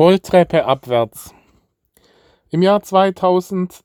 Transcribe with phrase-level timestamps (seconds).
[0.00, 1.34] Rolltreppe abwärts.
[2.48, 3.82] Im Jahr 2011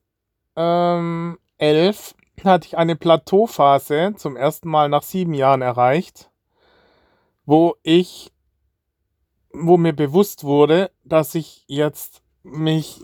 [2.41, 6.31] hatte ich eine Plateauphase zum ersten Mal nach sieben Jahren erreicht,
[7.45, 8.31] wo ich,
[9.51, 13.03] wo mir bewusst wurde, dass ich jetzt mich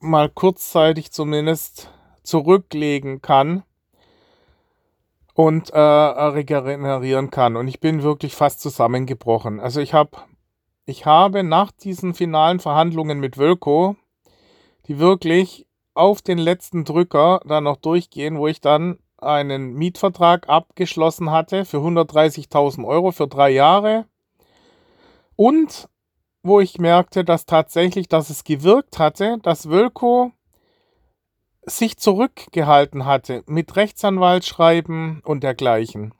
[0.00, 1.92] mal kurzzeitig zumindest
[2.24, 3.62] zurücklegen kann
[5.34, 7.54] und äh, regenerieren kann.
[7.54, 9.60] Und ich bin wirklich fast zusammengebrochen.
[9.60, 10.16] Also ich habe
[10.86, 13.96] ich habe nach diesen finalen Verhandlungen mit Wölko,
[14.86, 21.30] die wirklich auf den letzten Drücker dann noch durchgehen, wo ich dann einen Mietvertrag abgeschlossen
[21.30, 24.06] hatte für 130.000 Euro für drei Jahre
[25.36, 25.88] und
[26.42, 30.32] wo ich merkte, dass tatsächlich, dass es gewirkt hatte, dass Wölko
[31.62, 36.12] sich zurückgehalten hatte mit Rechtsanwaltsschreiben und dergleichen.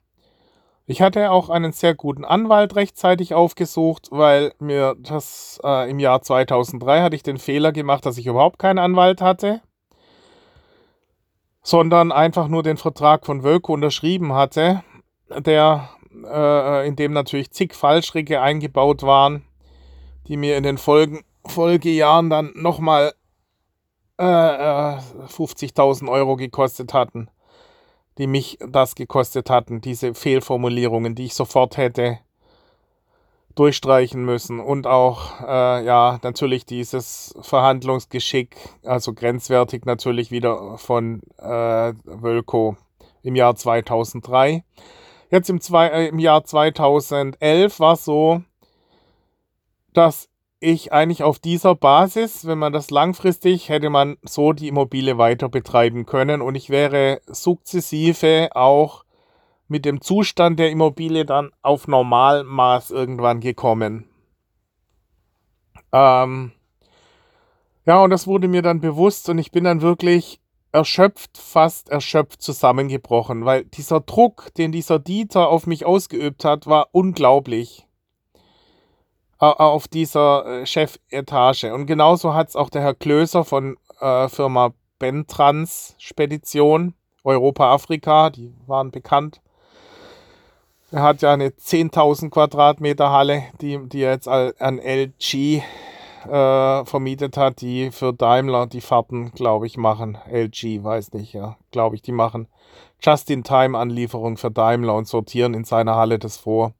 [0.87, 6.21] Ich hatte auch einen sehr guten Anwalt rechtzeitig aufgesucht, weil mir das äh, im Jahr
[6.21, 9.61] 2003 hatte ich den Fehler gemacht, dass ich überhaupt keinen Anwalt hatte,
[11.63, 14.83] sondern einfach nur den Vertrag von Wölko unterschrieben hatte,
[15.35, 15.89] der
[16.23, 19.43] äh, in dem natürlich zig Fallstricke eingebaut waren,
[20.27, 23.13] die mir in den Folgen, Folgejahren dann nochmal
[24.17, 27.27] äh, 50.000 äh, Euro gekostet hatten
[28.17, 32.19] die mich das gekostet hatten, diese Fehlformulierungen, die ich sofort hätte
[33.55, 41.93] durchstreichen müssen und auch äh, ja natürlich dieses Verhandlungsgeschick, also grenzwertig natürlich wieder von äh,
[42.03, 42.75] Wölko
[43.23, 44.63] im Jahr 2003.
[45.31, 48.41] Jetzt im, zwei, äh, im Jahr 2011 war es so,
[49.93, 55.17] dass ich eigentlich auf dieser Basis, wenn man das langfristig, hätte man so die Immobilie
[55.17, 59.03] weiter betreiben können und ich wäre sukzessive auch
[59.67, 64.09] mit dem Zustand der Immobilie dann auf Normalmaß irgendwann gekommen.
[65.91, 66.51] Ähm
[67.85, 70.39] ja, und das wurde mir dann bewusst und ich bin dann wirklich
[70.71, 76.89] erschöpft, fast erschöpft zusammengebrochen, weil dieser Druck, den dieser Dieter auf mich ausgeübt hat, war
[76.91, 77.84] unglaublich
[79.37, 81.73] auf dieser äh, Chefetage.
[81.73, 88.53] Und genauso hat es auch der Herr Klöser von äh, Firma Bentrans Spedition Europa-Afrika, die
[88.65, 89.41] waren bekannt.
[90.91, 95.61] Er hat ja eine 10.000 Quadratmeter Halle, die, die er jetzt an LG
[96.27, 100.17] äh, vermietet hat, die für Daimler die Fahrten, glaube ich, machen.
[100.31, 102.47] LG, weiß nicht, ja, glaube ich, die machen
[103.01, 106.73] Just-in-Time-Anlieferung für Daimler und sortieren in seiner Halle das vor.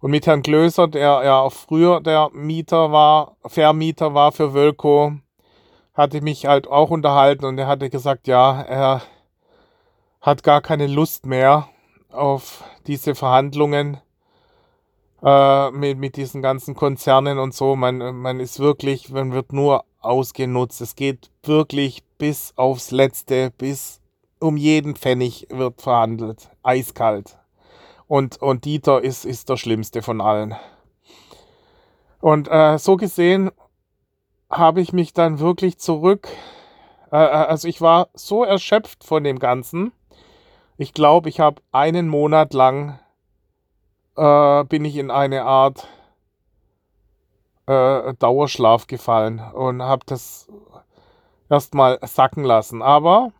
[0.00, 5.14] Und mit Herrn Klöser, der ja auch früher der Mieter war, Vermieter war für Wölko,
[5.94, 9.02] hatte ich mich halt auch unterhalten und er hatte gesagt, ja, er
[10.20, 11.68] hat gar keine Lust mehr
[12.10, 13.98] auf diese Verhandlungen
[15.22, 17.74] äh, mit, mit diesen ganzen Konzernen und so.
[17.74, 20.80] Man, man ist wirklich, man wird nur ausgenutzt.
[20.80, 24.00] Es geht wirklich bis aufs Letzte, bis
[24.38, 26.48] um jeden Pfennig wird verhandelt.
[26.62, 27.36] Eiskalt.
[28.08, 30.56] Und, und Dieter ist, ist der schlimmste von allen.
[32.20, 33.50] Und äh, so gesehen
[34.50, 36.28] habe ich mich dann wirklich zurück.
[37.12, 39.92] Äh, äh, also ich war so erschöpft von dem Ganzen.
[40.78, 42.98] Ich glaube, ich habe einen Monat lang
[44.16, 45.86] äh, bin ich in eine Art
[47.66, 50.48] äh, Dauerschlaf gefallen und habe das
[51.48, 52.82] erstmal sacken lassen.
[52.82, 53.32] Aber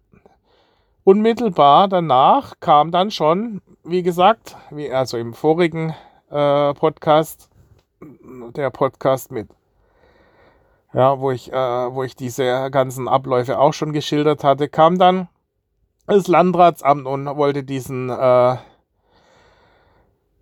[1.04, 5.94] unmittelbar danach kam dann schon wie gesagt, wie also im vorigen
[6.31, 7.49] äh, Podcast,
[8.00, 9.49] der Podcast mit,
[10.93, 15.28] ja, wo ich, äh, wo ich diese ganzen Abläufe auch schon geschildert hatte, kam dann
[16.06, 18.56] das Landratsamt und wollte diesen, äh,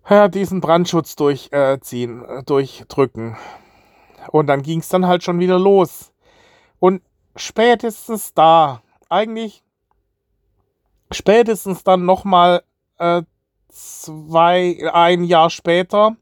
[0.09, 3.37] ja, diesen Brandschutz durchziehen, äh, durchdrücken.
[4.31, 6.11] Und dann ging es dann halt schon wieder los.
[6.79, 7.01] Und
[7.37, 9.63] spätestens da, eigentlich
[11.11, 12.63] spätestens dann nochmal
[12.99, 13.23] äh,
[13.77, 16.15] zwei, ein Jahr später,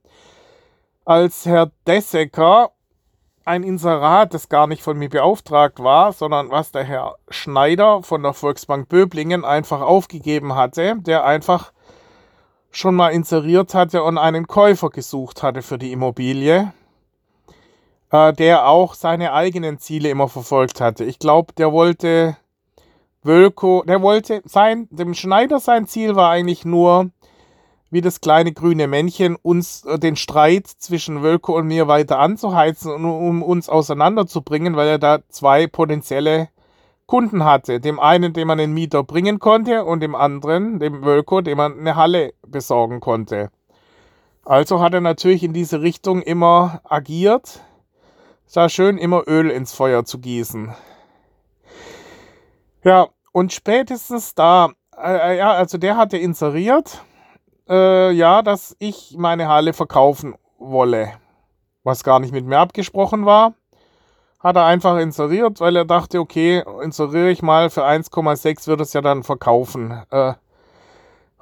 [1.05, 2.71] als Herr Dessecker
[3.45, 8.23] ein Inserat, das gar nicht von mir beauftragt war, sondern was der Herr Schneider von
[8.23, 11.71] der Volksbank Böblingen einfach aufgegeben hatte, der einfach
[12.71, 16.73] schon mal inseriert hatte und einen Käufer gesucht hatte für die Immobilie,
[18.09, 21.05] äh, der auch seine eigenen Ziele immer verfolgt hatte.
[21.05, 22.35] Ich glaube, der wollte
[23.21, 27.11] Wölko, der wollte sein, dem Schneider sein Ziel war eigentlich nur,
[27.95, 32.91] wie das kleine grüne Männchen, uns äh, den Streit zwischen Wölko und mir weiter anzuheizen
[32.91, 36.49] und um uns auseinanderzubringen, weil er da zwei potenzielle
[37.05, 37.79] Kunden hatte.
[37.79, 41.79] Dem einen, dem man den Mieter bringen konnte und dem anderen, dem Wölko, dem man
[41.79, 43.49] eine Halle besorgen konnte.
[44.43, 47.61] Also hat er natürlich in diese Richtung immer agiert,
[48.53, 50.75] da schön immer Öl ins Feuer zu gießen.
[52.83, 57.01] Ja, und spätestens da, äh, äh, ja, also der hatte inseriert,
[57.69, 61.13] äh, ja, dass ich meine Halle verkaufen wolle.
[61.83, 63.53] Was gar nicht mit mir abgesprochen war.
[64.39, 68.93] Hat er einfach inseriert, weil er dachte, okay, inseriere ich mal für 1,6 wird es
[68.93, 70.03] ja dann verkaufen.
[70.11, 70.33] Äh,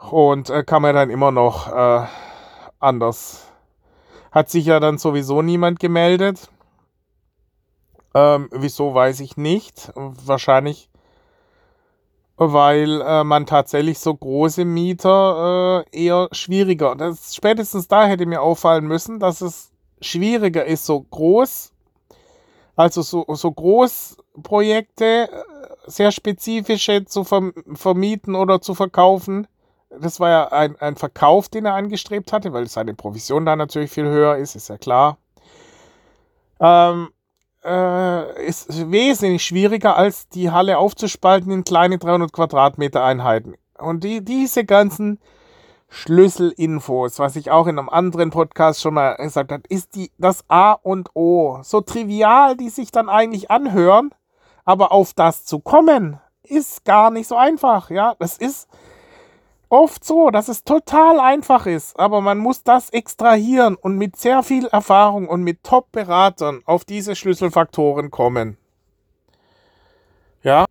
[0.09, 2.05] und äh, kann man dann immer noch äh,
[2.79, 3.47] anders.
[4.31, 6.49] Hat sich ja dann sowieso niemand gemeldet.
[8.13, 9.91] Ähm, wieso weiß ich nicht.
[9.95, 10.89] Wahrscheinlich,
[12.37, 16.95] weil äh, man tatsächlich so große Mieter äh, eher schwieriger.
[16.95, 19.71] Das, spätestens da hätte mir auffallen müssen, dass es
[20.01, 21.71] schwieriger ist, so groß,
[22.75, 25.43] also so, so Großprojekte, äh,
[25.85, 29.47] sehr spezifische zu vermieten oder zu verkaufen.
[29.99, 33.91] Das war ja ein, ein Verkauf, den er angestrebt hatte, weil seine Provision da natürlich
[33.91, 35.17] viel höher ist, ist ja klar.
[36.59, 37.09] Ähm,
[37.63, 43.55] äh, ist wesentlich schwieriger, als die Halle aufzuspalten in kleine 300 Quadratmeter Einheiten.
[43.77, 45.19] Und die, diese ganzen
[45.89, 50.43] Schlüsselinfos, was ich auch in einem anderen Podcast schon mal gesagt habe, ist die, das
[50.47, 51.59] A und O.
[51.61, 54.09] So trivial, die sich dann eigentlich anhören,
[54.65, 57.89] aber auf das zu kommen, ist gar nicht so einfach.
[57.89, 58.67] Ja, das ist
[59.73, 64.43] oft so, dass es total einfach ist, aber man muss das extrahieren und mit sehr
[64.43, 68.57] viel Erfahrung und mit Top-Beratern auf diese Schlüsselfaktoren kommen.
[70.43, 70.65] Ja,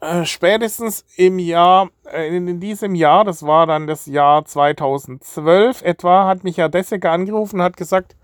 [0.00, 6.26] äh, spätestens im Jahr, äh, in, diesem Jahr, das war dann das Jahr 2012 etwa,
[6.26, 8.16] hat mich Herr Dessecke angerufen und hat gesagt,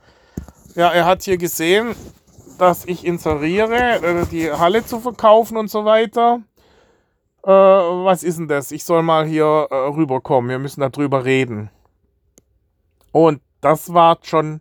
[0.77, 1.97] ja, er hat hier gesehen,
[2.59, 6.41] dass ich inseriere, äh, die Halle zu verkaufen und so weiter
[7.47, 8.73] äh, was ist denn das?
[8.73, 11.71] Ich soll mal hier äh, rüberkommen, wir müssen darüber reden.
[13.13, 14.61] Und das war schon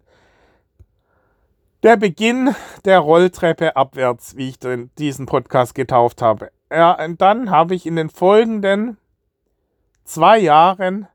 [1.84, 2.56] der Beginn
[2.86, 6.52] der Rolltreppe abwärts, wie ich den, diesen Podcast getauft habe.
[6.72, 8.98] Ja, und dann habe ich in den folgenden
[10.04, 11.08] zwei Jahren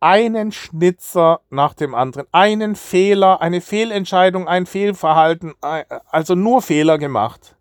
[0.00, 6.98] einen Schnitzer nach dem anderen, einen Fehler, eine Fehlentscheidung, ein Fehlverhalten, äh, also nur Fehler
[6.98, 7.56] gemacht.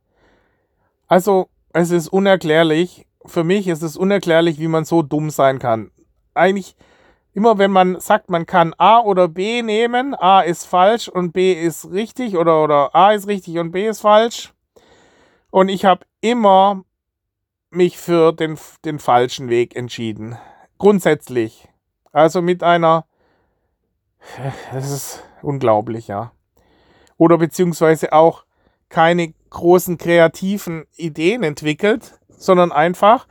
[1.08, 5.92] Also es ist unerklärlich, für mich ist es unerklärlich, wie man so dumm sein kann.
[6.34, 6.76] Eigentlich
[7.34, 11.54] immer, wenn man sagt, man kann A oder B nehmen, A ist falsch und B
[11.54, 14.54] ist richtig oder, oder A ist richtig und B ist falsch.
[15.52, 16.84] Und ich habe immer
[17.70, 20.38] mich für den, den falschen Weg entschieden.
[20.78, 21.68] Grundsätzlich.
[22.12, 23.06] Also mit einer,
[24.72, 26.32] das ist unglaublich, ja.
[27.18, 28.46] Oder beziehungsweise auch
[28.90, 33.28] keine großen kreativen Ideen entwickelt, sondern einfach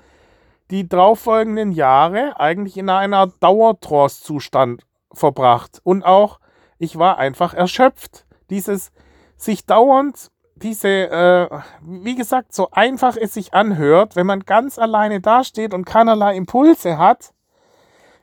[0.70, 4.82] die darauffolgenden Jahre eigentlich in einer Dauertrance-Zustand
[5.12, 5.80] verbracht.
[5.84, 6.40] Und auch,
[6.78, 8.26] ich war einfach erschöpft.
[8.50, 8.92] Dieses
[9.36, 11.48] sich dauernd, diese, äh,
[11.82, 16.98] wie gesagt, so einfach es sich anhört, wenn man ganz alleine dasteht und keinerlei Impulse
[16.98, 17.32] hat,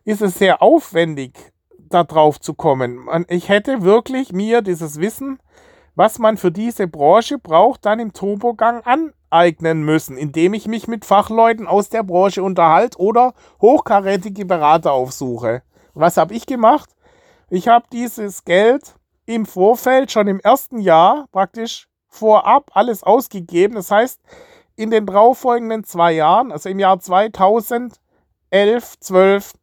[0.03, 3.07] ist es sehr aufwendig, da drauf zu kommen.
[3.29, 5.39] Ich hätte wirklich mir dieses Wissen,
[5.95, 10.87] was man für diese Branche braucht, dann im Turbogang an, aneignen müssen, indem ich mich
[10.87, 15.63] mit Fachleuten aus der Branche unterhalte oder hochkarätige Berater aufsuche.
[15.93, 16.89] Was habe ich gemacht?
[17.49, 18.95] Ich habe dieses Geld
[19.25, 23.75] im Vorfeld schon im ersten Jahr praktisch vorab alles ausgegeben.
[23.75, 24.21] Das heißt,
[24.75, 27.99] in den darauffolgenden zwei Jahren, also im Jahr 2011,
[28.99, 29.53] 12,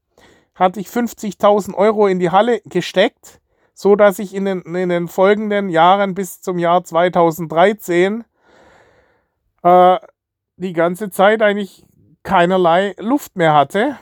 [0.54, 3.39] hatte ich 50.000 Euro in die Halle gesteckt,
[3.80, 8.24] so dass ich in den, in den folgenden Jahren bis zum Jahr 2013
[9.62, 9.96] äh,
[10.58, 11.86] die ganze Zeit eigentlich
[12.22, 13.96] keinerlei Luft mehr hatte,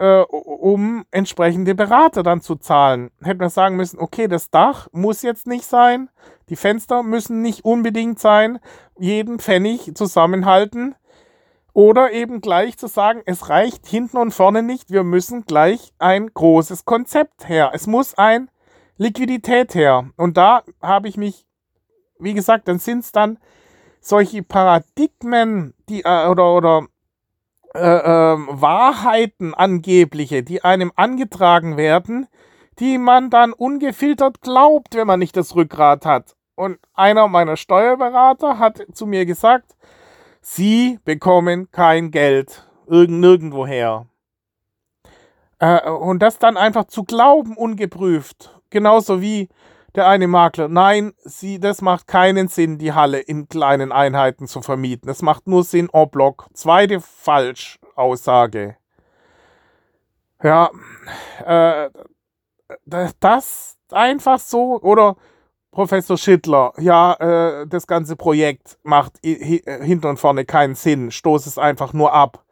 [0.00, 3.12] äh, um entsprechende Berater dann zu zahlen.
[3.22, 6.10] Hätte man sagen müssen, okay, das Dach muss jetzt nicht sein,
[6.48, 8.58] die Fenster müssen nicht unbedingt sein,
[8.98, 10.96] jeden Pfennig zusammenhalten.
[11.72, 16.26] Oder eben gleich zu sagen, es reicht hinten und vorne nicht, wir müssen gleich ein
[16.26, 17.70] großes Konzept her.
[17.72, 18.50] Es muss ein
[18.96, 20.10] Liquidität her.
[20.16, 21.46] Und da habe ich mich,
[22.18, 23.38] wie gesagt, dann sind es dann
[24.00, 26.86] solche Paradigmen, die äh, oder, oder
[27.74, 32.26] äh, äh, Wahrheiten angebliche, die einem angetragen werden,
[32.78, 36.36] die man dann ungefiltert glaubt, wenn man nicht das Rückgrat hat.
[36.54, 39.76] Und einer meiner Steuerberater hat zu mir gesagt,
[40.40, 44.06] Sie bekommen kein Geld nirgendwoher.
[45.58, 48.55] Äh, und das dann einfach zu glauben, ungeprüft.
[48.70, 49.48] Genauso wie
[49.94, 54.60] der eine Makler, nein, sie, das macht keinen Sinn, die Halle in kleinen Einheiten zu
[54.60, 55.08] vermieten.
[55.08, 56.48] Es macht nur Sinn en bloc.
[56.52, 58.76] Zweite Falschaussage.
[60.42, 60.70] Ja,
[61.44, 61.88] äh,
[63.20, 65.16] das einfach so, oder
[65.70, 71.58] Professor Schittler, ja, äh, das ganze Projekt macht hinten und vorne keinen Sinn, stoß es
[71.58, 72.44] einfach nur ab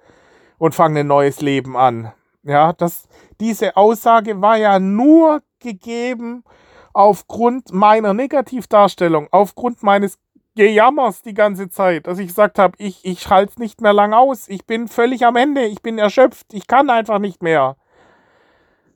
[0.59, 2.12] und fange ein neues Leben an.
[2.42, 3.09] Ja, das,
[3.40, 6.44] diese Aussage war ja nur gegeben
[6.92, 10.18] aufgrund meiner Negativdarstellung, aufgrund meines
[10.54, 14.12] Gejammers die ganze Zeit, dass ich gesagt habe, ich, ich halte es nicht mehr lang
[14.12, 17.76] aus, ich bin völlig am Ende, ich bin erschöpft, ich kann einfach nicht mehr.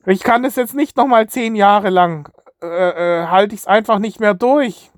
[0.05, 2.67] Ich kann es jetzt nicht nochmal zehn Jahre lang äh,
[3.21, 4.91] äh, halte ich es einfach nicht mehr durch.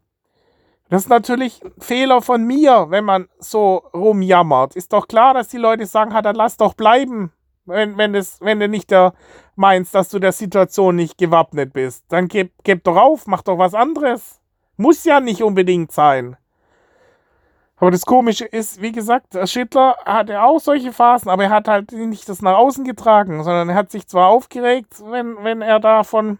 [0.90, 4.76] Das ist natürlich ein Fehler von mir, wenn man so rumjammert.
[4.76, 7.32] Ist doch klar, dass die Leute sagen, ha, dann lass doch bleiben.
[7.66, 9.14] Wenn, wenn, das, wenn du nicht der
[9.56, 13.58] meinst, dass du der Situation nicht gewappnet bist, dann gib, gib doch auf, mach doch
[13.58, 14.40] was anderes.
[14.78, 16.38] Muss ja nicht unbedingt sein.
[17.78, 21.92] Aber das Komische ist, wie gesagt, Schindler hatte auch solche Phasen, aber er hat halt
[21.92, 26.04] nicht das nach außen getragen, sondern er hat sich zwar aufgeregt, wenn, wenn er da
[26.04, 26.38] von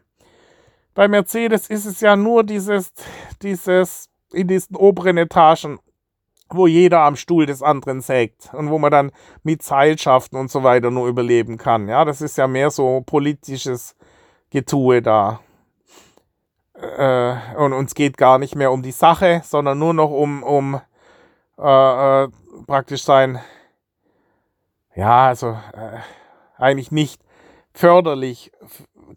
[0.94, 2.94] bei Mercedes ist es ja nur dieses,
[3.42, 5.80] dieses in diesen oberen Etagen,
[6.56, 9.12] wo jeder am Stuhl des anderen sägt und wo man dann
[9.44, 11.88] mit Seilschaften und so weiter nur überleben kann.
[11.88, 13.96] Ja, das ist ja mehr so politisches
[14.50, 15.40] Getue da.
[16.76, 20.82] Äh, und uns geht gar nicht mehr um die Sache, sondern nur noch um, um
[21.58, 22.30] äh, äh,
[22.66, 23.40] praktisch sein,
[24.96, 26.00] ja, also äh,
[26.58, 27.22] eigentlich nicht
[27.74, 28.52] förderlich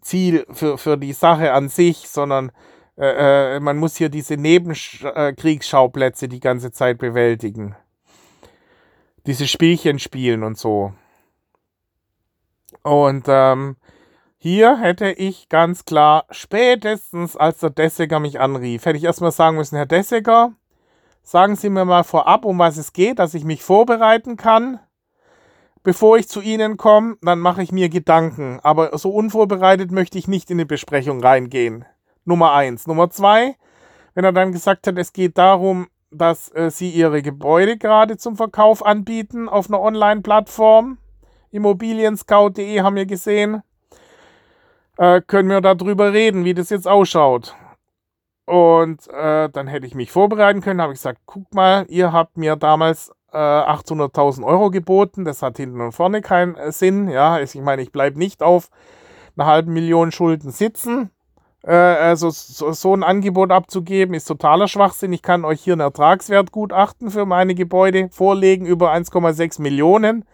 [0.01, 2.51] Ziel für, für die Sache an sich, sondern
[2.97, 7.75] äh, äh man muss hier diese Nebenkriegsschauplätze die ganze Zeit bewältigen.
[9.25, 10.93] Diese Spielchen spielen und so.
[12.83, 13.77] Und ähm,
[14.37, 19.57] hier hätte ich ganz klar, spätestens als der Dessiger mich anrief, hätte ich erstmal sagen
[19.57, 20.53] müssen, Herr Dessiger,
[21.23, 24.79] sagen Sie mir mal vorab, um was es geht, dass ich mich vorbereiten kann
[25.85, 28.59] bevor ich zu Ihnen komme, dann mache ich mir Gedanken.
[28.61, 31.85] Aber so unvorbereitet möchte ich nicht in die Besprechung reingehen.
[32.25, 32.87] Nummer eins.
[32.87, 33.55] Nummer zwei,
[34.13, 38.35] wenn er dann gesagt hat, es geht darum, dass äh, Sie Ihre Gebäude gerade zum
[38.35, 40.97] Verkauf anbieten auf einer Online-Plattform.
[41.51, 43.63] Immobilienscout.de haben wir gesehen.
[44.97, 47.55] Äh, können wir darüber reden, wie das jetzt ausschaut.
[48.45, 52.37] Und äh, dann hätte ich mich vorbereiten können, habe ich gesagt, guck mal, ihr habt
[52.37, 55.25] mir damals äh, 800.000 Euro geboten.
[55.25, 57.09] Das hat hinten und vorne keinen äh, Sinn.
[57.09, 58.69] Ja, ich meine, ich bleibe nicht auf
[59.35, 61.09] einer halben Million Schulden sitzen.
[61.65, 65.13] Äh, also so, ein Angebot abzugeben ist totaler Schwachsinn.
[65.13, 70.25] Ich kann euch hier ein Ertragswertgutachten für meine Gebäude vorlegen über 1,6 Millionen.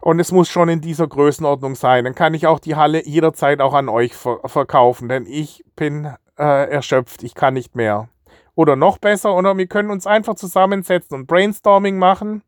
[0.00, 2.04] Und es muss schon in dieser Größenordnung sein.
[2.04, 6.08] Dann kann ich auch die Halle jederzeit auch an euch ver verkaufen, denn ich bin
[6.38, 7.22] äh, erschöpft.
[7.22, 8.08] Ich kann nicht mehr.
[8.54, 12.42] Oder noch besser, oder wir können uns einfach zusammensetzen und Brainstorming machen.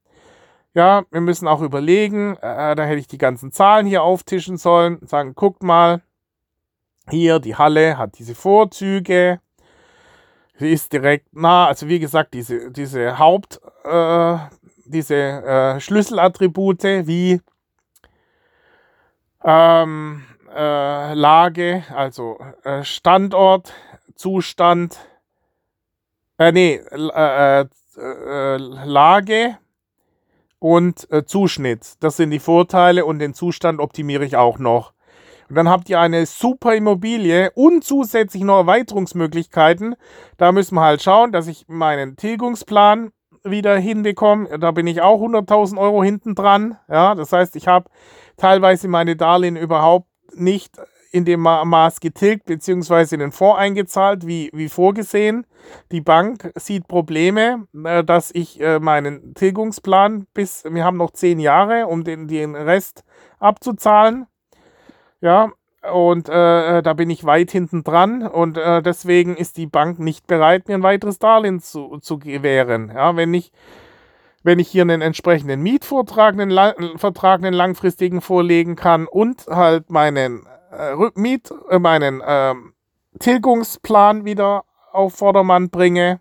[0.74, 4.98] Ja, wir müssen auch überlegen, äh, da hätte ich die ganzen Zahlen hier auftischen sollen,
[5.06, 6.02] sagen, guckt mal,
[7.10, 9.40] hier die Halle hat diese Vorzüge,
[10.58, 14.36] sie ist direkt nah, also wie gesagt, diese, diese Haupt, äh,
[14.84, 17.40] diese äh, Schlüsselattribute wie
[19.44, 23.72] ähm, äh, Lage, also äh, Standort,
[24.14, 24.98] Zustand,
[26.38, 29.58] äh, nee, äh, äh, Lage
[30.58, 32.02] und Zuschnitt.
[32.02, 34.95] Das sind die Vorteile und den Zustand optimiere ich auch noch.
[35.48, 39.94] Und dann habt ihr eine super Immobilie und zusätzlich noch Erweiterungsmöglichkeiten.
[40.36, 43.10] Da müssen wir halt schauen, dass ich meinen Tilgungsplan
[43.44, 44.58] wieder hinbekomme.
[44.58, 46.78] Da bin ich auch 100.000 Euro hinten dran.
[46.88, 47.88] Ja, das heißt, ich habe
[48.36, 50.76] teilweise meine Darlehen überhaupt nicht
[51.12, 53.14] in dem Maß getilgt bzw.
[53.14, 55.46] in den Fonds eingezahlt, wie, wie vorgesehen.
[55.90, 61.38] Die Bank sieht Probleme, äh, dass ich äh, meinen Tilgungsplan bis, wir haben noch zehn
[61.38, 63.02] Jahre, um den, den Rest
[63.38, 64.26] abzuzahlen.
[65.20, 65.50] Ja,
[65.92, 70.26] und äh, da bin ich weit hinten dran und äh, deswegen ist die Bank nicht
[70.26, 72.90] bereit, mir ein weiteres Darlehen zu, zu gewähren.
[72.94, 73.52] Ja, wenn ich
[74.46, 80.46] wenn ich hier einen entsprechenden Mietvertrag, einen, Vertrag, einen langfristigen vorlegen kann und halt meinen
[80.70, 82.54] äh, Miet, äh, meinen äh,
[83.18, 86.20] Tilgungsplan wieder auf Vordermann bringe,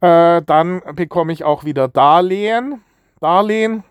[0.00, 2.82] äh, dann bekomme ich auch wieder Darlehen.
[3.20, 3.84] Darlehen.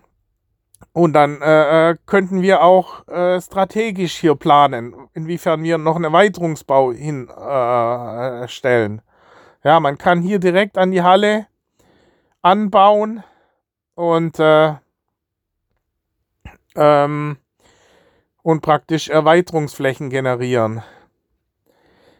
[0.92, 6.06] Und dann äh, äh könnten wir auch äh, strategisch hier planen, inwiefern wir noch einen
[6.06, 8.98] Erweiterungsbau hinstellen.
[8.98, 11.46] Äh, ja, man kann hier direkt an die Halle
[12.42, 13.22] anbauen
[13.94, 14.74] und äh,
[16.74, 17.36] ähm,
[18.42, 20.82] und praktisch Erweiterungsflächen generieren.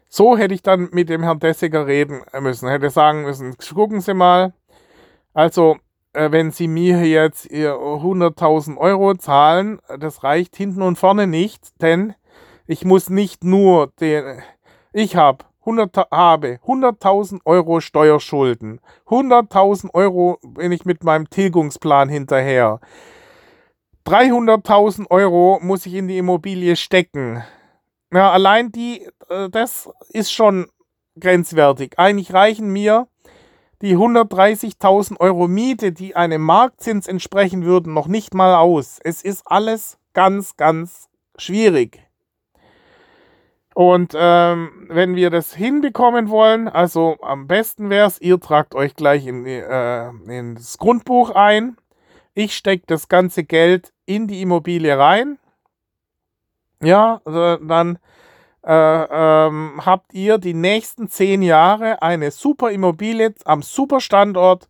[0.08, 2.68] So hätte ich dann mit dem Herrn Dessiger reden müssen.
[2.68, 4.52] Hätte sagen müssen, gucken Sie mal,
[5.32, 5.76] also
[6.12, 12.14] wenn Sie mir jetzt 100.000 Euro zahlen, das reicht hinten und vorne nicht, denn
[12.66, 14.42] ich muss nicht nur den,
[14.92, 22.80] ich habe 100, habe 100.000 Euro Steuerschulden, 100.000 Euro bin ich mit meinem Tilgungsplan hinterher,
[24.06, 27.44] 300.000 Euro muss ich in die Immobilie stecken.
[28.12, 30.66] Ja, allein die, äh, das ist schon
[31.18, 31.98] grenzwertig.
[31.98, 33.06] Eigentlich reichen mir
[33.82, 38.98] die 130.000 Euro Miete, die einem Marktzins entsprechen würden, noch nicht mal aus.
[39.02, 42.02] Es ist alles ganz, ganz schwierig.
[43.74, 48.94] Und ähm, wenn wir das hinbekommen wollen, also am besten wäre es, ihr tragt euch
[48.94, 51.76] gleich in, äh, in das Grundbuch ein.
[52.34, 55.38] Ich stecke das ganze Geld in die Immobilie rein.
[56.82, 57.98] Ja, also dann
[58.66, 64.68] äh, ähm, habt ihr die nächsten zehn Jahre eine super Immobilie am super Standort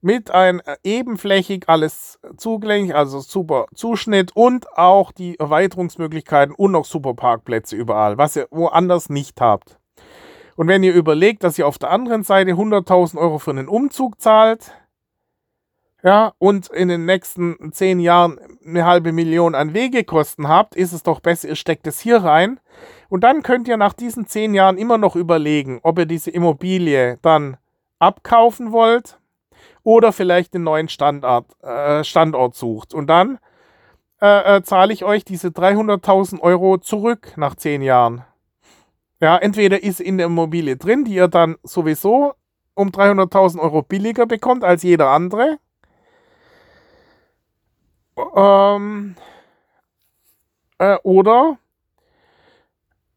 [0.00, 6.84] mit ein äh, ebenflächig alles zugänglich, also super Zuschnitt und auch die Erweiterungsmöglichkeiten und noch
[6.84, 9.78] super Parkplätze überall, was ihr woanders nicht habt.
[10.56, 14.20] Und wenn ihr überlegt, dass ihr auf der anderen Seite 100.000 Euro für einen Umzug
[14.20, 14.72] zahlt,
[16.02, 21.02] ja, und in den nächsten zehn Jahren eine halbe Million an Wegekosten habt, ist es
[21.02, 22.60] doch besser, ihr steckt es hier rein.
[23.08, 27.18] Und dann könnt ihr nach diesen zehn Jahren immer noch überlegen, ob ihr diese Immobilie
[27.22, 27.56] dann
[27.98, 29.18] abkaufen wollt
[29.82, 32.94] oder vielleicht einen neuen Standort, äh, Standort sucht.
[32.94, 33.38] Und dann
[34.22, 38.24] äh, äh, zahle ich euch diese 300.000 Euro zurück nach zehn Jahren.
[39.20, 42.34] Ja, entweder ist in der Immobilie drin, die ihr dann sowieso
[42.74, 45.58] um 300.000 Euro billiger bekommt als jeder andere.
[48.34, 49.16] Ähm,
[50.78, 51.58] äh, oder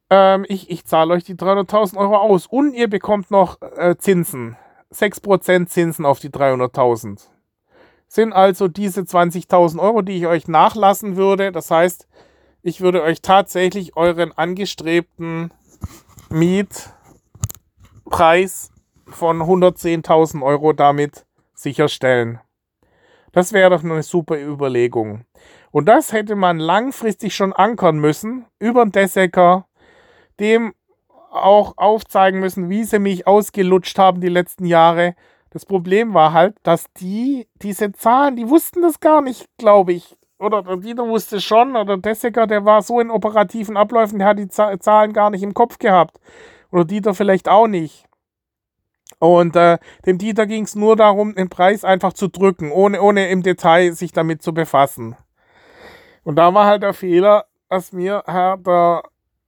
[0.10, 4.58] ähm, ich, ich zahle euch die 300.000 Euro aus und ihr bekommt noch äh, Zinsen.
[4.94, 7.30] 6% Zinsen auf die 300.000.
[8.08, 11.52] Sind also diese 20.000 Euro, die ich euch nachlassen würde.
[11.52, 12.08] Das heißt,
[12.62, 15.52] ich würde euch tatsächlich euren angestrebten
[16.30, 16.92] Mietpreis
[19.08, 22.40] von 110.000 Euro damit sicherstellen.
[23.34, 25.26] Das wäre doch eine super Überlegung.
[25.72, 29.66] Und das hätte man langfristig schon ankern müssen über den Desecker,
[30.40, 30.74] dem
[31.32, 35.16] auch aufzeigen müssen, wie sie mich ausgelutscht haben die letzten Jahre.
[35.50, 40.16] Das Problem war halt, dass die, diese Zahlen, die wussten das gar nicht, glaube ich.
[40.38, 44.40] Oder der Dieter wusste schon, oder Dessecker, der war so in operativen Abläufen, der hat
[44.40, 46.20] die Zahlen gar nicht im Kopf gehabt.
[46.72, 48.06] Oder Dieter vielleicht auch nicht.
[49.24, 53.30] Und äh, dem Dieter ging es nur darum, den Preis einfach zu drücken, ohne, ohne
[53.30, 55.16] im Detail sich damit zu befassen.
[56.26, 59.04] Und da war halt der Fehler, dass mir Herr der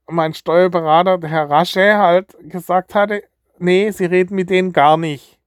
[0.08, 3.24] mein Steuerberater, der Herr Rasche, halt gesagt hatte,
[3.58, 5.42] nee, sie reden mit denen gar nicht.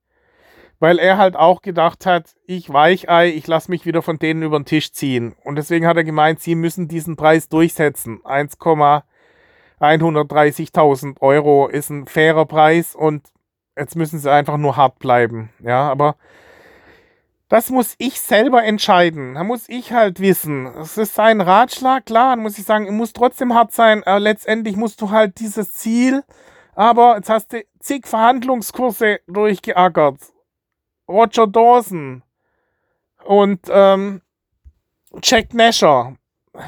[0.79, 4.59] Weil er halt auch gedacht hat, ich Weichei, ich lasse mich wieder von denen über
[4.59, 5.37] den Tisch ziehen.
[5.43, 8.21] Und deswegen hat er gemeint, sie müssen diesen Preis durchsetzen.
[8.25, 13.23] 1,130.000 Euro ist ein fairer Preis und
[13.79, 15.51] jetzt müssen sie einfach nur hart bleiben.
[15.61, 16.17] Ja, aber
[17.49, 19.35] das muss ich selber entscheiden.
[19.35, 20.67] Da muss ich halt wissen.
[20.67, 24.05] Es ist sein Ratschlag, klar, dann muss ich sagen, muss trotzdem hart sein.
[24.05, 26.25] Aber letztendlich musst du halt dieses Ziel.
[26.75, 30.19] Aber jetzt hast du zig Verhandlungskurse durchgeackert.
[31.09, 32.23] Roger Dawson
[33.25, 34.21] und ähm,
[35.23, 36.17] Jack Nasher.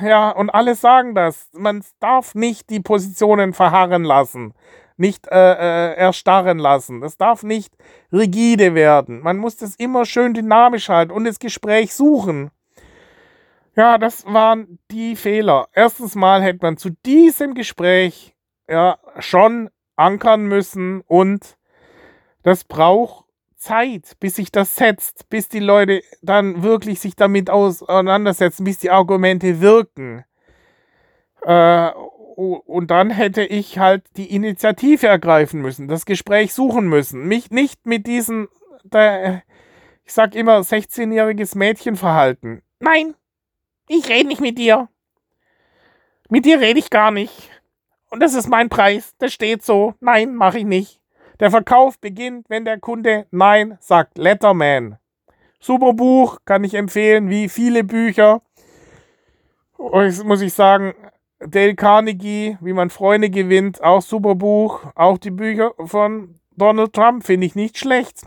[0.03, 1.49] Ja, und alle sagen das.
[1.53, 4.55] Man darf nicht die Positionen verharren lassen
[5.01, 7.01] nicht äh, äh, erstarren lassen.
[7.01, 7.75] Das darf nicht
[8.13, 9.21] rigide werden.
[9.21, 12.51] Man muss das immer schön dynamisch halten und das Gespräch suchen.
[13.77, 15.69] Ja, das waren die Fehler.
[15.73, 18.35] Erstens mal hätte man zu diesem Gespräch
[18.69, 21.57] ja schon ankern müssen und
[22.43, 23.25] das braucht
[23.57, 28.91] Zeit, bis sich das setzt, bis die Leute dann wirklich sich damit auseinandersetzen, bis die
[28.91, 30.25] Argumente wirken.
[31.43, 31.91] Äh,
[32.49, 37.27] und dann hätte ich halt die Initiative ergreifen müssen, das Gespräch suchen müssen.
[37.27, 38.49] Mich nicht mit diesem,
[40.05, 42.63] ich sag immer, 16-jähriges Mädchenverhalten.
[42.79, 43.15] Nein,
[43.89, 44.89] ich rede nicht mit dir.
[46.31, 47.51] Mit dir rede ich gar nicht.
[48.09, 49.15] Und das ist mein Preis.
[49.19, 49.95] Das steht so.
[50.01, 51.01] Nein, mache ich nicht.
[51.41, 54.17] Der Verkauf beginnt, wenn der Kunde Nein sagt.
[54.17, 54.99] Letterman.
[55.61, 58.43] Super Buch, kann ich empfehlen, wie viele Bücher.
[59.77, 60.95] Und muss ich sagen,
[61.41, 64.85] Dale Carnegie, wie man Freunde gewinnt, auch super Buch.
[64.95, 68.27] Auch die Bücher von Donald Trump finde ich nicht schlecht.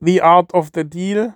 [0.00, 1.34] The Art of the Deal.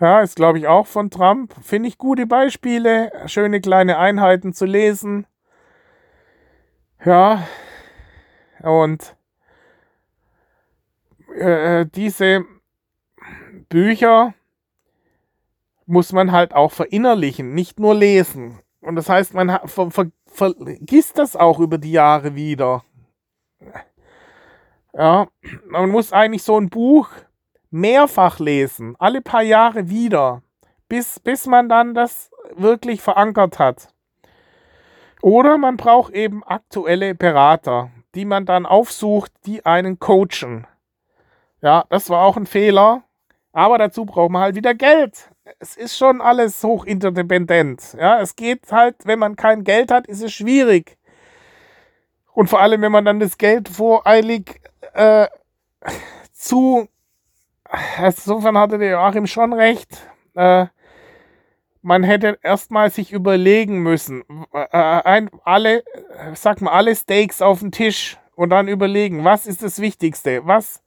[0.00, 1.54] Ja, ist glaube ich auch von Trump.
[1.62, 5.26] Finde ich gute Beispiele, schöne kleine Einheiten zu lesen.
[7.04, 7.46] Ja,
[8.62, 9.16] und
[11.36, 12.44] äh, äh diese
[13.68, 14.34] Bücher
[15.86, 18.60] muss man halt auch verinnerlichen, nicht nur lesen.
[18.84, 22.84] Und das heißt, man ver ver vergisst das auch über die Jahre wieder.
[24.92, 25.26] Ja,
[25.66, 27.08] man muss eigentlich so ein Buch
[27.70, 30.42] mehrfach lesen, alle paar Jahre wieder,
[30.88, 33.88] bis, bis man dann das wirklich verankert hat.
[35.22, 40.66] Oder man braucht eben aktuelle Berater, die man dann aufsucht, die einen coachen.
[41.62, 43.02] Ja, das war auch ein Fehler,
[43.52, 45.30] aber dazu braucht man halt wieder Geld.
[45.58, 47.96] Es ist schon alles hoch interdependent.
[47.98, 50.96] Ja, es geht halt, wenn man kein Geld hat, ist es schwierig.
[52.32, 54.60] Und vor allem, wenn man dann das Geld voreilig
[54.94, 55.28] äh,
[56.32, 56.88] zu.
[57.98, 60.06] Insofern hatte der Joachim schon recht.
[60.34, 60.66] Äh,
[61.82, 65.84] man hätte erstmal sich überlegen müssen, äh, ein, alle,
[66.34, 70.46] sag mal, alle Steaks auf den Tisch und dann überlegen, was ist das Wichtigste?
[70.46, 70.82] Was,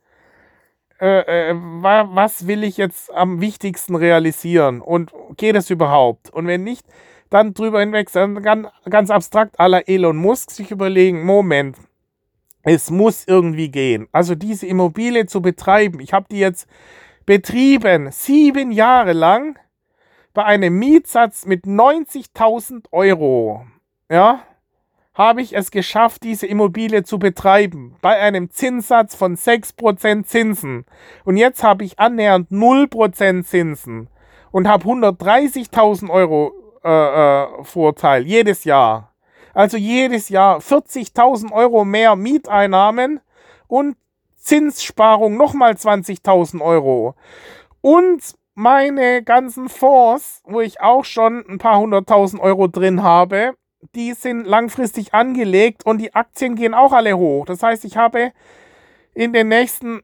[1.00, 4.82] äh, äh, was will ich jetzt am wichtigsten realisieren?
[4.82, 6.30] Und geht es überhaupt?
[6.30, 6.86] Und wenn nicht,
[7.30, 11.78] dann drüber hinweg, dann ganz, ganz abstrakt aller Elon Musk sich überlegen, Moment,
[12.64, 14.08] es muss irgendwie gehen.
[14.12, 16.00] Also diese Immobilie zu betreiben.
[16.00, 16.68] Ich habe die jetzt
[17.26, 19.58] betrieben, sieben Jahre lang
[20.34, 23.66] bei einem Mietsatz mit 90.000 Euro,
[24.10, 24.44] ja,
[25.18, 27.96] habe ich es geschafft, diese Immobilie zu betreiben.
[28.02, 30.86] Bei einem Zinssatz von 6% Zinsen.
[31.26, 34.10] Und jetzt habe ich annähernd 0% Zinsen
[34.52, 36.54] und habe 130.000 Euro
[36.84, 39.12] äh, äh, Vorteil jedes Jahr.
[39.56, 43.20] Also jedes Jahr 40.000 Euro mehr Mieteinnahmen
[43.68, 43.98] und
[44.36, 47.16] Zinssparung nochmal 20.000 Euro.
[47.82, 48.22] Und
[48.54, 53.56] meine ganzen Fonds, wo ich auch schon ein paar hunderttausend Euro drin habe,
[53.96, 57.46] die sind langfristig angelegt und die Aktien gehen auch alle hoch.
[57.46, 58.32] Das heißt, ich habe
[59.14, 60.02] in den nächsten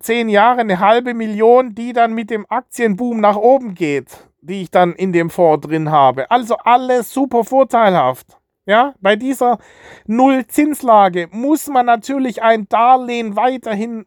[0.00, 4.70] zehn Jahren eine halbe Million, die dann mit dem Aktienboom nach oben geht, die ich
[4.70, 6.30] dann in dem Fonds drin habe.
[6.30, 8.38] Also alles super vorteilhaft.
[8.64, 9.58] Ja, bei dieser
[10.06, 14.06] Nullzinslage muss man natürlich ein Darlehen weiterhin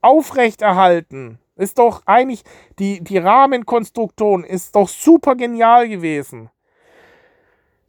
[0.00, 1.38] aufrechterhalten.
[1.56, 2.42] Ist doch eigentlich,
[2.78, 6.48] die, die Rahmenkonstruktion ist doch super genial gewesen.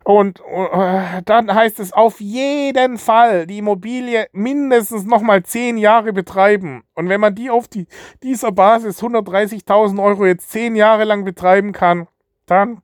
[0.04, 6.84] Und äh, dann heißt es auf jeden Fall die Immobilie mindestens nochmal 10 Jahre betreiben.
[6.96, 7.88] Und wenn man die auf die,
[8.24, 12.08] dieser Basis 130.000 Euro jetzt 10 Jahre lang betreiben kann,
[12.48, 12.82] dann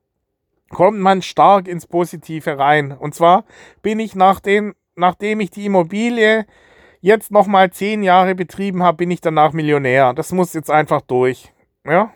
[0.70, 2.92] kommt man stark ins Positive rein.
[2.92, 3.44] Und zwar
[3.82, 6.46] bin ich nach den, nachdem ich die Immobilie
[7.00, 10.14] jetzt nochmal zehn Jahre betrieben habe, bin ich danach Millionär.
[10.14, 11.52] Das muss jetzt einfach durch.
[11.84, 12.12] Ja.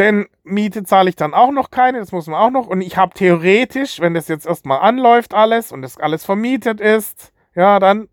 [0.00, 2.68] Denn Miete zahle ich dann auch noch keine, das muss man auch noch.
[2.68, 7.34] Und ich habe theoretisch, wenn das jetzt erstmal anläuft alles und das alles vermietet ist,
[7.54, 8.08] ja, dann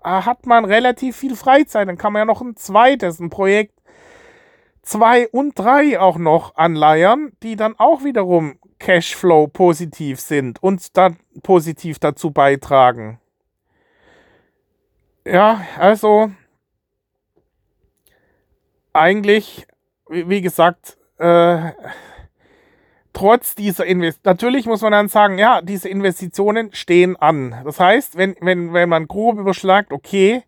[0.00, 1.88] hat man relativ viel Freizeit.
[1.88, 3.82] Dann kann man ja noch ein zweites, ein Projekt
[4.82, 11.16] zwei und drei auch noch anleiern, die dann auch wiederum Cashflow positiv sind und dann
[11.42, 13.18] positiv dazu beitragen.
[15.24, 16.30] Ja, also
[18.92, 19.66] eigentlich,
[20.08, 21.72] wie gesagt, äh,
[23.12, 27.54] trotz dieser Investitionen, natürlich muss man dann sagen, ja, diese Investitionen stehen an.
[27.64, 30.42] Das heißt, wenn, wenn, wenn man grob überschlagt, okay,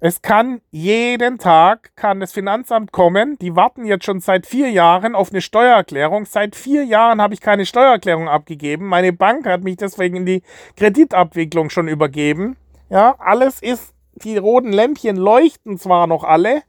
[0.00, 5.16] es kann jeden Tag, kann das Finanzamt kommen, die warten jetzt schon seit vier Jahren
[5.16, 6.24] auf eine Steuererklärung.
[6.24, 8.86] Seit vier Jahren habe ich keine Steuererklärung abgegeben.
[8.86, 10.42] Meine Bank hat mich deswegen in die
[10.76, 12.56] Kreditabwicklung schon übergeben.
[12.90, 16.62] Ja, alles ist, die roten Lämpchen leuchten zwar noch alle,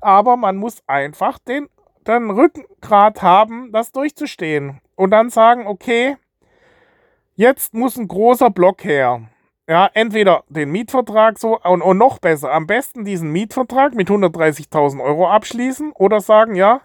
[0.00, 1.68] aber man muss einfach den,
[2.06, 4.80] den Rückgrat haben, das durchzustehen.
[4.96, 6.16] Und dann sagen, okay,
[7.34, 9.22] jetzt muss ein großer Block her.
[9.68, 15.02] Ja, entweder den Mietvertrag so und, und noch besser, am besten diesen Mietvertrag mit 130.000
[15.02, 16.80] Euro abschließen oder sagen, ja,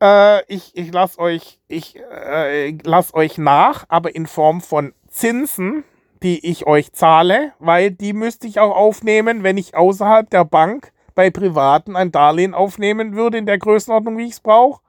[0.00, 5.84] äh, ich, ich lasse euch, ich, äh, lass euch nach, aber in Form von Zinsen
[6.22, 10.92] die ich euch zahle, weil die müsste ich auch aufnehmen, wenn ich außerhalb der Bank
[11.20, 14.80] bei Privaten ein Darlehen aufnehmen würde in der Größenordnung, wie ich es brauche,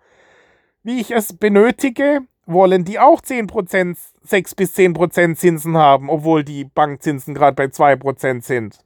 [0.82, 6.64] wie ich es benötige, wollen die auch 10%, 6 bis 10% Zinsen haben, obwohl die
[6.64, 8.80] Bankzinsen gerade bei 2% sind.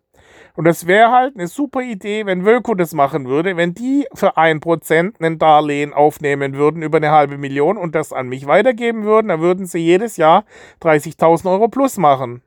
[0.56, 4.40] Und das wäre halt eine super Idee, wenn Wölko das machen würde, wenn die für
[4.40, 9.28] 1% ein Darlehen aufnehmen würden über eine halbe Million und das an mich weitergeben würden,
[9.28, 10.46] dann würden sie jedes Jahr
[10.82, 12.42] 30.000 Euro plus machen.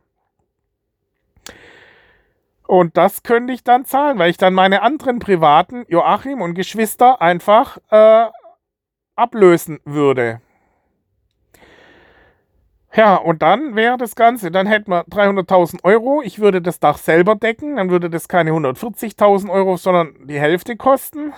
[2.69, 7.23] Und das könnte ich dann zahlen, weil ich dann meine anderen privaten Joachim und Geschwister
[7.23, 8.27] einfach äh,
[9.17, 10.43] ablösen würde.
[12.95, 16.21] Ja, und dann wäre das Ganze, dann hätten wir 300.000 Euro.
[16.23, 20.77] Ich würde das Dach selber decken, dann würde das keine 140.000 Euro, sondern die Hälfte
[20.77, 21.33] kosten.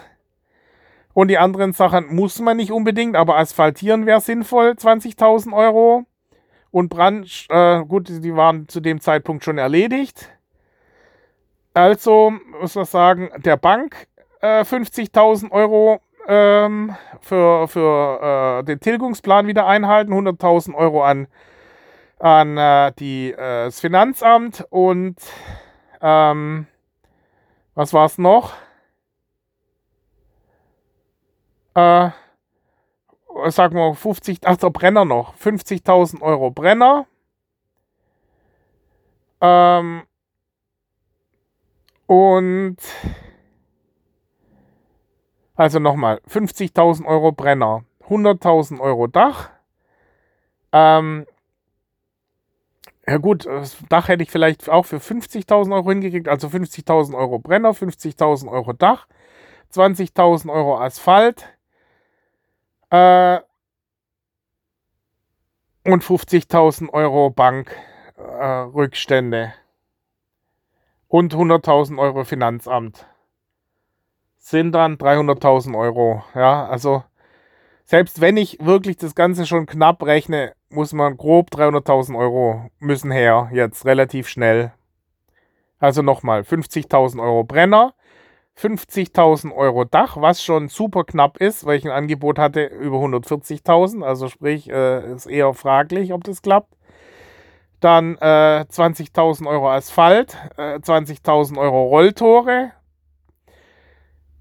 [1.15, 6.07] Und die anderen Sachen muss man nicht unbedingt, aber asphaltieren wäre sinnvoll, 20.000 Euro.
[6.73, 10.29] und Brand, äh, gut, die waren zu dem Zeitpunkt schon erledigt.
[11.73, 14.09] Also muss man sagen, der Bank
[14.41, 21.29] äh, 50.000 Euro ähm, für, für äh, den Tilgungsplan wieder einhalten, 100.000 Euro an,
[22.19, 25.17] an äh, die, äh, das Finanzamt und
[26.01, 26.67] ähm,
[27.75, 28.53] was war es noch?
[31.75, 32.11] Äh,
[33.49, 37.07] sagen wir 50, ach Brenner noch, 50.000 Euro Brenner.
[39.41, 40.03] Ähm,
[42.11, 42.77] und
[45.55, 49.51] also nochmal, 50.000 Euro Brenner, 100.000 Euro Dach.
[50.73, 51.25] Ähm,
[53.07, 57.39] ja gut, das Dach hätte ich vielleicht auch für 50.000 Euro hingekriegt, also 50.000 Euro
[57.39, 59.07] Brenner, 50.000 Euro Dach,
[59.73, 61.57] 20.000 Euro Asphalt
[62.91, 63.39] äh,
[65.85, 69.60] und 50.000 Euro Bankrückstände äh,
[71.11, 73.05] und 100.000 Euro Finanzamt
[74.39, 76.23] sind dann 300.000 Euro.
[76.35, 77.03] Ja, also
[77.85, 83.11] selbst wenn ich wirklich das Ganze schon knapp rechne, muss man grob 300.000 Euro müssen
[83.11, 84.73] her, jetzt relativ schnell.
[85.81, 87.93] Also nochmal, 50.000 Euro Brenner,
[88.57, 94.05] 50.000 Euro Dach, was schon super knapp ist, weil ich ein Angebot hatte über 140.000,
[94.05, 96.77] also sprich, äh, ist eher fraglich, ob das klappt.
[97.81, 102.73] Dann äh, 20.000 Euro Asphalt, äh, 20.000 Euro Rolltore,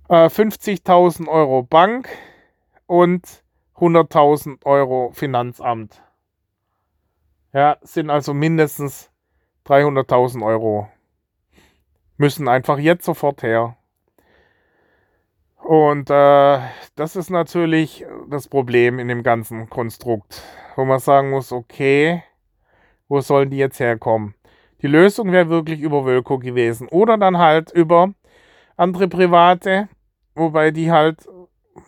[0.10, 2.10] 50.000 äh, Euro Bank
[2.88, 3.43] und
[3.78, 6.02] 100.000 Euro Finanzamt.
[7.54, 9.10] Ja, sind also mindestens
[9.65, 10.89] 300.000 Euro.
[12.17, 13.78] Müssen einfach jetzt sofort her.
[15.58, 16.60] Und äh,
[16.95, 20.41] das ist natürlich das Problem in dem ganzen Konstrukt,
[20.75, 22.23] wo man sagen muss, okay,
[23.10, 24.36] wo sollen die jetzt herkommen?
[24.82, 28.13] Die Lösung wäre wirklich über Wölko gewesen oder dann halt über
[28.78, 29.89] andere Private,
[30.36, 31.28] wobei die halt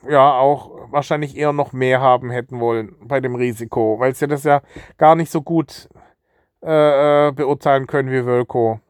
[0.10, 4.44] ja auch wahrscheinlich eher noch mehr haben hätten wollen bei dem Risiko, weil sie das
[4.44, 4.62] ja
[4.98, 5.88] gar nicht so gut
[6.64, 8.82] äh, äh, beurteilen können wie Wölko.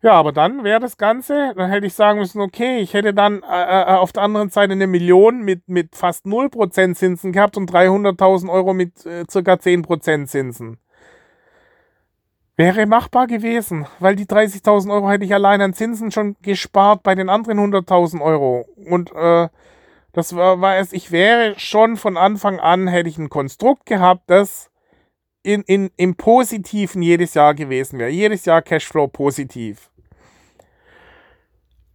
[0.00, 3.42] Ja, aber dann wäre das Ganze, dann hätte ich sagen müssen, okay, ich hätte dann
[3.42, 7.72] äh, äh auf der anderen Seite eine Million mit, mit fast 0% Zinsen gehabt und
[7.72, 10.78] 300.000 Euro mit äh, circa 10% Zinsen.
[12.56, 17.14] Wäre machbar gewesen, weil die 30.000 Euro hätte ich allein an Zinsen schon gespart bei
[17.16, 18.66] den anderen 100.000 Euro.
[18.88, 19.48] Und äh,
[20.12, 24.22] das war, war es, ich wäre schon von Anfang an, hätte ich ein Konstrukt gehabt,
[24.26, 24.70] das
[25.42, 28.10] in, in, im Positiven jedes Jahr gewesen wäre.
[28.10, 29.90] Jedes Jahr Cashflow positiv.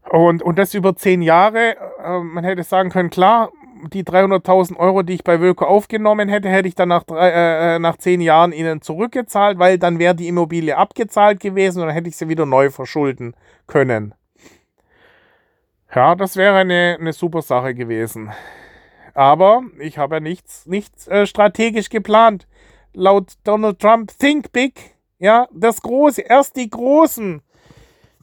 [0.10, 1.76] Und, und das über zehn Jahre.
[2.04, 3.52] Äh, man hätte sagen können, klar,
[3.92, 7.76] die 300.000 Euro, die ich bei Wölko aufgenommen hätte, hätte ich dann nach, drei, äh,
[7.76, 11.96] äh, nach zehn Jahren ihnen zurückgezahlt, weil dann wäre die Immobilie abgezahlt gewesen und dann
[11.96, 13.36] hätte ich sie wieder neu verschulden
[13.68, 14.14] können.
[15.94, 18.32] Ja, das wäre eine, eine super Sache gewesen.
[19.14, 22.48] Aber ich habe ja nichts, nichts äh, strategisch geplant.
[22.94, 24.96] Laut Donald Trump, think big.
[25.20, 27.42] Ja, das Große, erst die Großen,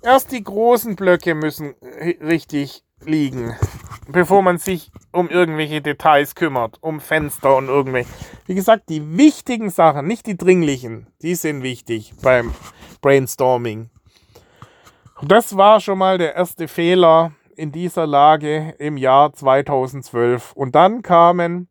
[0.03, 1.75] erst die großen Blöcke müssen
[2.21, 3.57] richtig liegen
[4.13, 8.11] bevor man sich um irgendwelche Details kümmert, um Fenster und irgendwelche.
[8.47, 12.53] Wie gesagt, die wichtigen Sachen, nicht die dringlichen, die sind wichtig beim
[13.01, 13.91] Brainstorming.
[15.23, 20.53] das war schon mal der erste Fehler in dieser Lage im Jahr 2012.
[20.53, 21.69] Und dann kamen,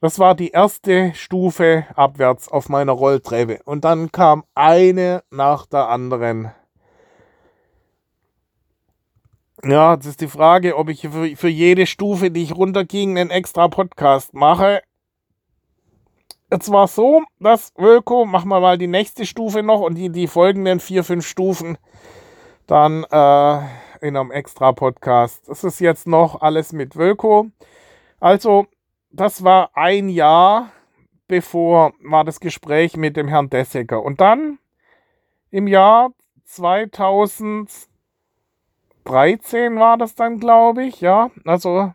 [0.00, 3.60] das war die erste Stufe abwärts auf meiner Rolltreppe.
[3.64, 6.52] Und dann kam eine nach der anderen.
[9.62, 13.68] Ja, das ist die Frage, ob ich für, jede Stufe, die ich runterging, einen extra
[13.68, 14.82] Podcast mache.
[16.50, 20.08] Jetzt war es so, dass Wölko, machen wir mal die nächste Stufe noch und die,
[20.08, 21.76] die folgenden vier, fünf Stufen
[22.66, 23.58] dann äh,
[24.00, 25.46] in einem extra Podcast.
[25.46, 27.50] Das ist jetzt noch alles mit Wölko.
[28.18, 28.66] Also,
[29.10, 30.70] das war ein Jahr
[31.28, 34.02] bevor war das Gespräch mit dem Herrn Dessecker.
[34.02, 34.58] Und dann
[35.50, 36.12] im Jahr
[36.44, 37.88] 2000
[39.04, 41.30] 13 war das dann, glaube ich, ja.
[41.44, 41.92] Also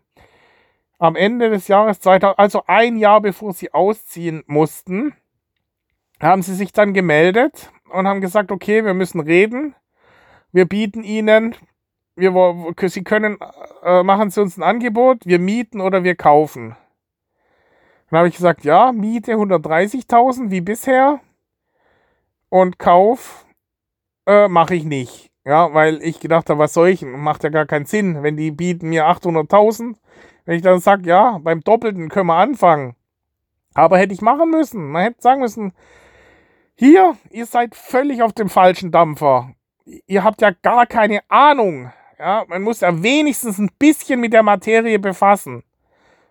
[0.97, 5.13] am Ende des Jahres 2000, also ein Jahr bevor sie ausziehen mussten,
[6.21, 9.75] haben sie sich dann gemeldet und haben gesagt, okay, wir müssen reden.
[10.51, 11.56] Wir bieten ihnen,
[12.15, 12.34] wir,
[12.88, 13.38] sie können,
[13.84, 16.78] äh, machen sie uns ein Angebot, wir mieten oder wir kaufen.
[18.10, 21.20] Dann habe ich gesagt, ja, Miete 130.000 wie bisher
[22.50, 23.46] und Kauf
[24.28, 25.32] äh, mache ich nicht.
[25.46, 27.04] Ja, weil ich gedacht habe, was soll ich?
[27.04, 29.96] Macht ja gar keinen Sinn, wenn die bieten mir 800.000.
[30.46, 32.96] Wenn ich dann sage, ja, beim Doppelten können wir anfangen.
[33.76, 34.91] Aber hätte ich machen müssen.
[34.91, 35.74] Man hätte sagen müssen,
[36.76, 39.52] hier, ihr seid völlig auf dem falschen Dampfer.
[40.08, 41.91] Ihr habt ja gar keine Ahnung.
[42.18, 45.63] Ja, man muss ja wenigstens ein bisschen mit der Materie befassen.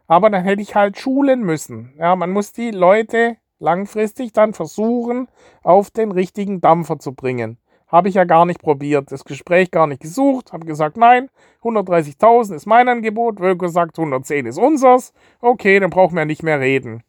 [0.07, 1.95] Aber dann hätte ich halt schulen müssen.
[1.99, 5.29] Ja, man muss die Leute langfristig dann versuchen,
[5.62, 7.59] auf den richtigen Dampfer zu bringen.
[7.87, 11.31] Habe ich ja gar nicht probiert, das Gespräch gar nicht gesucht, habe gesagt, nein,
[11.62, 16.61] 130.000 ist mein Angebot, Wölker sagt, 110 ist unseres, okay, dann brauchen wir nicht mehr
[16.61, 17.03] reden.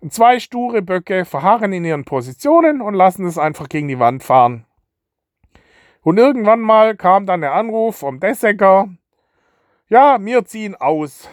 [0.00, 4.22] Und zwei sture Böcke verharren in ihren Positionen und lassen es einfach gegen die Wand
[4.22, 4.66] fahren.
[6.02, 8.88] Und irgendwann mal kam dann der Anruf vom Dessecker,
[9.88, 11.28] ja, wir ziehen aus.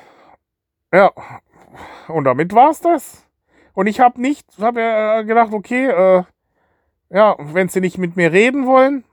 [0.93, 1.11] Ja,
[2.07, 3.25] und damit war es das.
[3.73, 6.23] Und ich habe nicht, habe ja gedacht, okay, äh,
[7.09, 9.05] ja, wenn sie nicht mit mir reden wollen,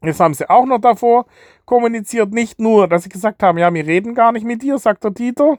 [0.00, 1.26] das haben sie auch noch davor
[1.64, 5.04] kommuniziert, nicht nur, dass sie gesagt haben, ja, wir reden gar nicht mit dir, sagt
[5.04, 5.58] der Dieter,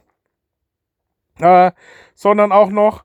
[1.38, 1.72] äh,
[2.14, 3.04] sondern auch noch,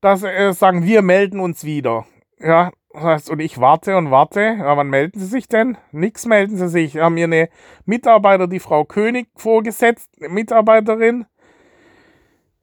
[0.00, 2.06] dass sie äh, sagen, wir melden uns wieder.
[2.38, 4.40] Ja, das heißt, und ich warte und warte.
[4.40, 5.76] Ja, wann melden sie sich denn?
[5.92, 6.94] Nix melden sie sich.
[6.94, 7.48] Wir haben hier eine
[7.86, 11.26] Mitarbeiter, die Frau König vorgesetzt, Mitarbeiterin,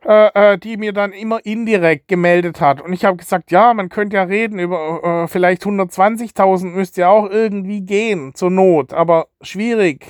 [0.06, 2.82] äh, äh, die mir dann immer indirekt gemeldet hat.
[2.82, 7.10] Und ich habe gesagt, ja, man könnte ja reden über äh, vielleicht 120.000 müsste ja
[7.10, 10.06] auch irgendwie gehen, zur Not, aber schwierig.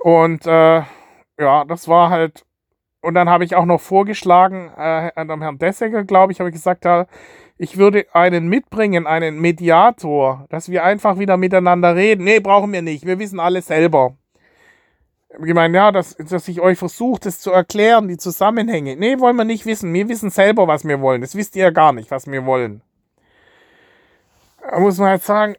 [0.00, 0.82] Und äh,
[1.38, 2.44] ja, das war halt.
[3.00, 6.54] Und dann habe ich auch noch vorgeschlagen, äh, an Herrn Dessegger, glaube ich, habe ich
[6.54, 7.06] gesagt, ja,
[7.56, 12.24] ich würde einen mitbringen, einen Mediator, dass wir einfach wieder miteinander reden.
[12.24, 13.06] Nee, brauchen wir nicht.
[13.06, 14.16] Wir wissen alles selber
[15.44, 18.96] ich meine, ja, dass, dass ich euch versuche, das zu erklären, die Zusammenhänge.
[18.96, 19.92] Nee, wollen wir nicht wissen.
[19.92, 21.20] Wir wissen selber, was wir wollen.
[21.20, 22.82] Das wisst ihr ja gar nicht, was wir wollen.
[24.60, 25.56] Da muss man halt sagen,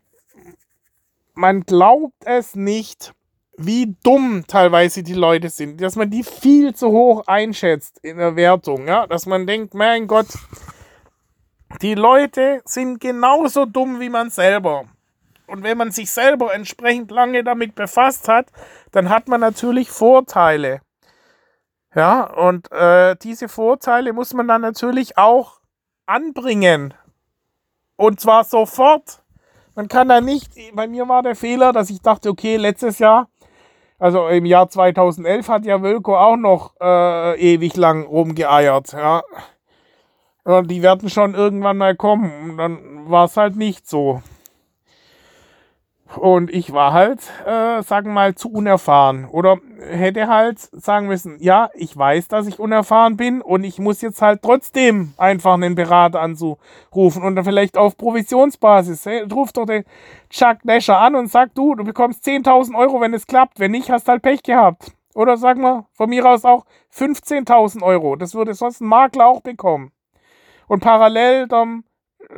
[1.33, 3.13] man glaubt es nicht,
[3.57, 8.35] wie dumm teilweise die Leute sind, dass man die viel zu hoch einschätzt in der
[8.35, 10.27] Wertung, ja, dass man denkt, mein Gott,
[11.81, 14.85] die Leute sind genauso dumm wie man selber.
[15.47, 18.47] Und wenn man sich selber entsprechend lange damit befasst hat,
[18.91, 20.81] dann hat man natürlich Vorteile.
[21.95, 25.61] Ja, und äh, diese Vorteile muss man dann natürlich auch
[26.05, 26.93] anbringen.
[27.95, 29.23] Und zwar sofort.
[29.73, 33.29] Man kann da nicht, bei mir war der Fehler, dass ich dachte, okay, letztes Jahr,
[33.99, 38.93] also im Jahr 2011 hat ja Wölko auch noch äh, ewig lang rumgeeiert.
[38.93, 39.23] Ja.
[40.63, 42.51] Die werden schon irgendwann mal kommen.
[42.51, 44.21] Und dann war es halt nicht so.
[46.15, 49.25] Und ich war halt, äh, sagen wir mal, zu unerfahren.
[49.25, 54.01] Oder hätte halt sagen müssen, ja, ich weiß, dass ich unerfahren bin und ich muss
[54.01, 59.05] jetzt halt trotzdem einfach einen Berater anzurufen und dann vielleicht auf Provisionsbasis.
[59.05, 59.83] Hey, ruf doch den
[60.29, 63.59] Chuck Nasher an und sag, du, du bekommst 10.000 Euro, wenn es klappt.
[63.59, 64.91] Wenn nicht, hast halt Pech gehabt.
[65.13, 68.15] Oder sagen wir von mir aus auch 15.000 Euro.
[68.15, 69.91] Das würde sonst ein Makler auch bekommen.
[70.67, 71.83] Und parallel dann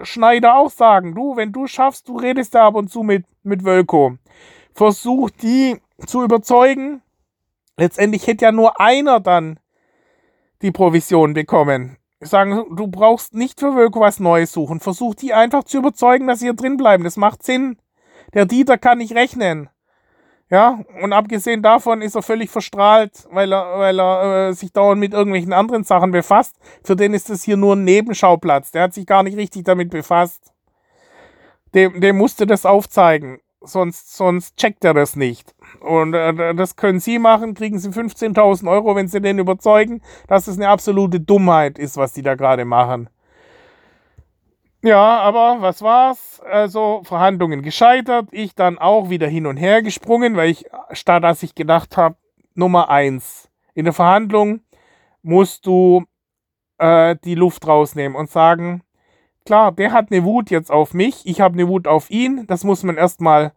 [0.04, 3.64] Schneider auch sagen, du, wenn du schaffst, du redest da ab und zu mit, mit
[3.64, 4.18] Wölko.
[4.74, 7.02] Versuch die zu überzeugen.
[7.78, 9.60] Letztendlich hätte ja nur einer dann
[10.62, 11.98] die Provision bekommen.
[12.22, 14.80] Sagen, du brauchst nicht für Wölko was Neues suchen.
[14.80, 17.04] Versuch die einfach zu überzeugen, dass sie hier drin bleiben.
[17.04, 17.78] Das macht Sinn.
[18.34, 19.70] Der Dieter kann nicht rechnen.
[20.52, 25.00] Ja, und abgesehen davon ist er völlig verstrahlt, weil er, weil er äh, sich dauernd
[25.00, 26.56] mit irgendwelchen anderen Sachen befasst.
[26.84, 28.72] Für den ist das hier nur ein Nebenschauplatz.
[28.72, 30.52] Der hat sich gar nicht richtig damit befasst.
[31.76, 33.40] Dem, dem musste das aufzeigen.
[33.62, 35.54] Sonst, sonst checkt er das nicht.
[35.82, 40.48] Und äh, das können Sie machen, kriegen Sie 15.000 Euro, wenn Sie den überzeugen, dass
[40.48, 43.10] es eine absolute Dummheit ist, was die da gerade machen.
[44.82, 46.42] Ja, aber was war's?
[46.50, 48.30] Also Verhandlungen gescheitert.
[48.32, 52.16] Ich dann auch wieder hin und her gesprungen, weil ich, statt dass ich gedacht habe,
[52.56, 54.62] Nummer eins, in der Verhandlung
[55.22, 56.06] musst du
[56.78, 58.84] äh, die Luft rausnehmen und sagen,
[59.46, 62.48] klar, der hat eine Wut jetzt auf mich, ich habe eine Wut auf ihn.
[62.48, 63.52] Das muss man erstmal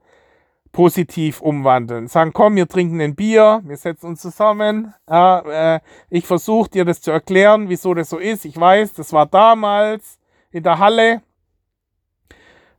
[0.72, 2.08] positiv umwandeln.
[2.08, 4.94] Sagen, komm, wir trinken ein Bier, wir setzen uns zusammen.
[5.08, 8.44] Ja, äh, ich versuche dir das zu erklären, wieso das so ist.
[8.44, 10.18] Ich weiß, das war damals
[10.52, 11.22] in der Halle,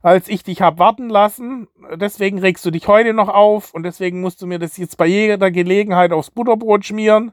[0.02, 1.68] als ich dich habe warten lassen.
[1.94, 5.06] Deswegen regst du dich heute noch auf und deswegen musst du mir das jetzt bei
[5.06, 7.32] jeder Gelegenheit aufs Butterbrot schmieren.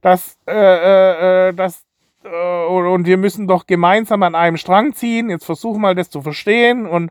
[0.00, 1.84] Das, äh, äh, äh das,
[2.24, 5.30] äh, und wir müssen doch gemeinsam an einem Strang ziehen.
[5.30, 7.10] Jetzt versuch mal das zu verstehen und,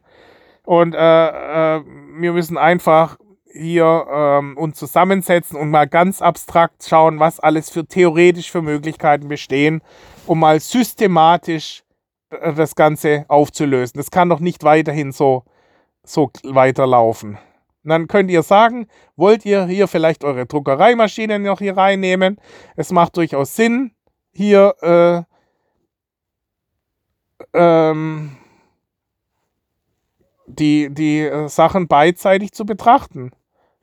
[0.64, 1.82] und äh, äh,
[2.18, 3.18] wir müssen einfach
[3.54, 9.28] hier ähm, uns zusammensetzen und mal ganz abstrakt schauen, was alles für theoretisch für Möglichkeiten
[9.28, 9.82] bestehen,
[10.26, 11.84] um mal systematisch
[12.32, 13.98] das Ganze aufzulösen.
[13.98, 15.44] Das kann doch nicht weiterhin so,
[16.04, 17.38] so weiterlaufen.
[17.84, 22.38] Und dann könnt ihr sagen, wollt ihr hier vielleicht eure Druckereimaschine noch hier reinnehmen?
[22.76, 23.92] Es macht durchaus Sinn.
[24.32, 25.24] hier äh,
[27.54, 28.38] ähm,
[30.46, 33.32] die, die äh, Sachen beidseitig zu betrachten.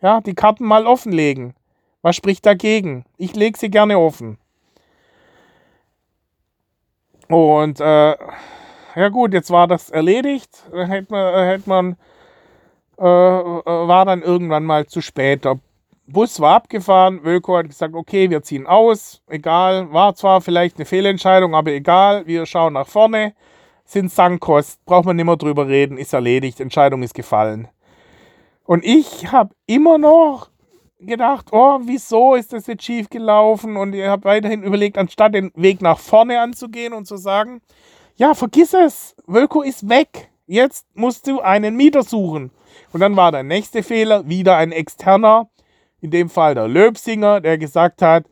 [0.01, 1.55] Ja, die Karten mal offenlegen.
[2.03, 3.05] Was spricht dagegen?
[3.17, 4.39] Ich lege sie gerne offen.
[7.29, 8.17] Und äh,
[8.95, 10.65] ja gut, jetzt war das erledigt.
[10.73, 11.97] Hätte man, hätte man
[12.99, 15.45] äh, war dann irgendwann mal zu spät.
[15.45, 15.59] Der
[16.07, 17.23] Bus war abgefahren.
[17.23, 19.23] Wölko hat gesagt, okay, wir ziehen aus.
[19.29, 23.35] Egal, war zwar vielleicht eine Fehlentscheidung, aber egal, wir schauen nach vorne.
[23.85, 27.69] Sind Sankkost, braucht man nicht mehr drüber reden, ist erledigt, Entscheidung ist gefallen.
[28.65, 30.51] Und ich habe immer noch
[31.01, 33.77] gedacht, oh, wieso ist das jetzt schief gelaufen?
[33.77, 37.61] Und ich habe weiterhin überlegt, anstatt den Weg nach vorne anzugehen und zu sagen,
[38.17, 40.31] ja, vergiss es, Wölko ist weg.
[40.47, 42.51] Jetzt musst du einen Mieter suchen.
[42.93, 45.49] Und dann war der nächste Fehler wieder ein externer,
[46.01, 48.25] in dem Fall der Löbsinger, der gesagt hat,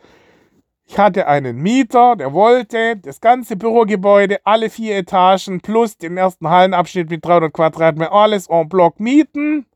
[0.88, 6.48] ich hatte einen Mieter, der wollte das ganze Bürogebäude, alle vier Etagen plus den ersten
[6.48, 9.66] Hallenabschnitt mit 300 Quadratmeter, alles en bloc mieten.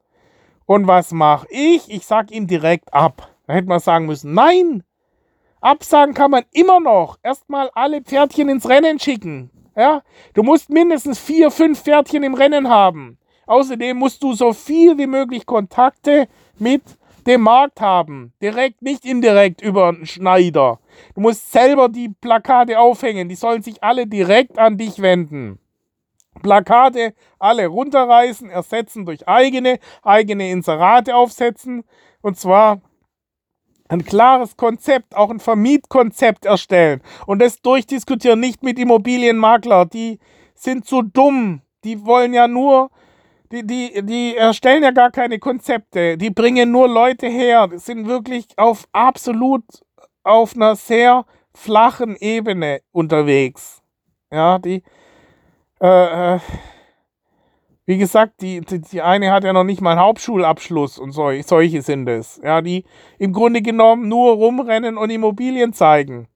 [0.71, 1.91] Und was mache ich?
[1.91, 3.35] Ich sage ihm direkt ab.
[3.49, 4.85] Da hätte man sagen müssen, nein,
[5.61, 7.19] absagen kann man immer noch.
[7.25, 9.51] Erstmal alle Pferdchen ins Rennen schicken.
[9.75, 10.03] Ja?
[10.33, 13.19] Du musst mindestens vier, fünf Pferdchen im Rennen haben.
[13.49, 16.29] Außerdem musst du so viel wie möglich Kontakte
[16.61, 16.83] mit
[17.27, 18.33] dem Markt haben.
[18.41, 20.79] Direkt, nicht indirekt über einen Schneider.
[21.17, 23.29] Du musst selber die Plakate aufhängen.
[23.29, 25.59] Die sollen sich alle direkt an dich wenden.
[26.43, 31.85] Plakate alle runterreißen, ersetzen durch eigene, eigene Inserate aufsetzen.
[32.23, 32.81] Und zwar
[33.89, 37.03] ein klares Konzept, auch ein Vermietkonzept erstellen.
[37.27, 39.87] Und das durchdiskutieren, nicht mit Immobilienmakler.
[39.87, 40.19] Die
[40.55, 41.63] sind zu dumm.
[41.85, 42.91] Die wollen ja nur,
[43.51, 46.17] die, die, die erstellen ja gar keine Konzepte.
[46.17, 47.67] Die bringen nur Leute her.
[47.67, 49.65] Die sind wirklich auf absolut
[50.23, 53.83] auf einer sehr flachen Ebene unterwegs.
[54.31, 54.85] Ja, die,
[55.81, 56.41] äh, äh,
[57.87, 61.31] wie gesagt, die, die, die, eine hat ja noch nicht mal einen Hauptschulabschluss und so,
[61.43, 62.41] solche sind es.
[62.43, 62.85] Ja, die
[63.19, 66.29] im Grunde genommen nur rumrennen und Immobilien zeigen.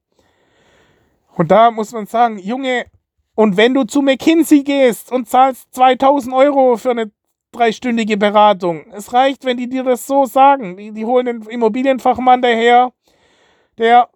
[1.36, 2.86] Und da muss man sagen, Junge,
[3.34, 7.10] und wenn du zu McKinsey gehst und zahlst 2000 Euro für eine
[7.52, 10.76] dreistündige Beratung, es reicht, wenn die dir das so sagen.
[10.76, 12.92] Die, die holen den Immobilienfachmann daher,
[13.78, 14.08] der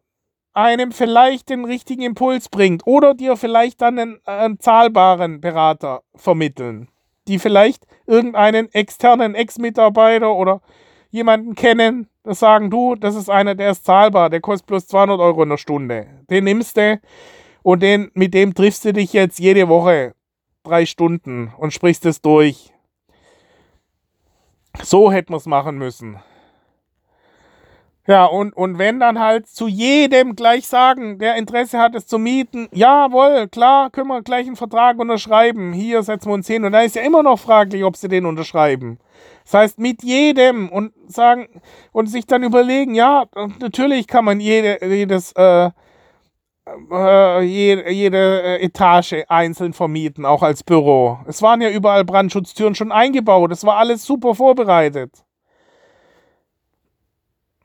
[0.59, 6.88] einem vielleicht den richtigen Impuls bringt oder dir vielleicht dann einen, einen zahlbaren Berater vermitteln,
[7.28, 10.61] die vielleicht irgendeinen externen Ex-Mitarbeiter oder
[11.11, 15.20] jemanden kennen, das sagen du, das ist einer, der ist zahlbar, der kostet plus 200
[15.20, 16.09] Euro in der Stunde.
[16.28, 17.00] Den nimmst du
[17.62, 20.14] und den, mit dem triffst du dich jetzt jede Woche
[20.64, 22.72] drei Stunden und sprichst es durch.
[24.82, 26.18] So hätten wir es machen müssen.
[28.09, 32.18] Ja, und, und wenn dann halt zu jedem gleich sagen, der Interesse hat, es zu
[32.18, 35.74] mieten, jawohl, klar, können wir gleich einen Vertrag unterschreiben.
[35.74, 36.64] Hier setzen wir uns hin.
[36.64, 38.98] Und da ist ja immer noch fraglich, ob sie den unterschreiben.
[39.44, 41.48] Das heißt, mit jedem und sagen
[41.92, 43.26] und sich dann überlegen, ja,
[43.61, 45.70] natürlich kann man jede, jedes, äh,
[46.90, 51.18] äh, jede, jede äh, Etage einzeln vermieten, auch als Büro.
[51.26, 53.52] Es waren ja überall Brandschutztüren schon eingebaut.
[53.52, 55.27] Es war alles super vorbereitet.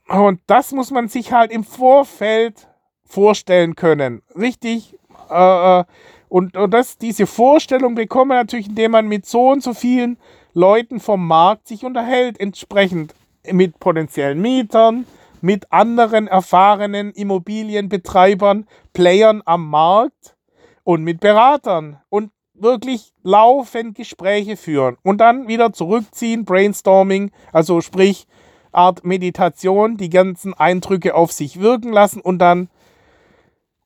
[0.08, 2.68] Und das muss man sich halt im Vorfeld
[3.06, 4.22] vorstellen können.
[4.36, 4.98] Richtig.
[5.30, 5.84] Äh, äh,
[6.30, 10.18] und, und das, diese Vorstellung bekommt man natürlich, indem man mit so und so vielen
[10.54, 13.14] Leuten vom Markt sich unterhält, entsprechend
[13.52, 15.06] mit potenziellen Mietern,
[15.42, 20.36] mit anderen erfahrenen Immobilienbetreibern, Playern am Markt
[20.84, 28.28] und mit Beratern und wirklich laufend Gespräche führen und dann wieder zurückziehen, Brainstorming, also sprich
[28.74, 32.70] Art Meditation, die ganzen Eindrücke auf sich wirken lassen und dann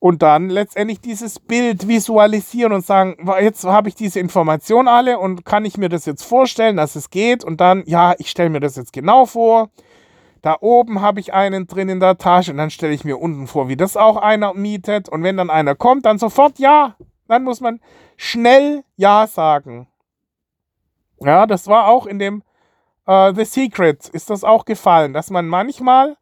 [0.00, 5.44] und dann letztendlich dieses Bild visualisieren und sagen, jetzt habe ich diese Information alle und
[5.44, 8.60] kann ich mir das jetzt vorstellen, dass es geht und dann, ja, ich stelle mir
[8.60, 9.70] das jetzt genau vor.
[10.40, 13.48] Da oben habe ich einen drin in der Tasche und dann stelle ich mir unten
[13.48, 16.94] vor, wie das auch einer mietet und wenn dann einer kommt, dann sofort ja.
[17.26, 17.80] Dann muss man
[18.16, 19.88] schnell ja sagen.
[21.20, 22.42] Ja, das war auch in dem
[23.08, 26.16] uh, The Secret ist das auch gefallen, dass man manchmal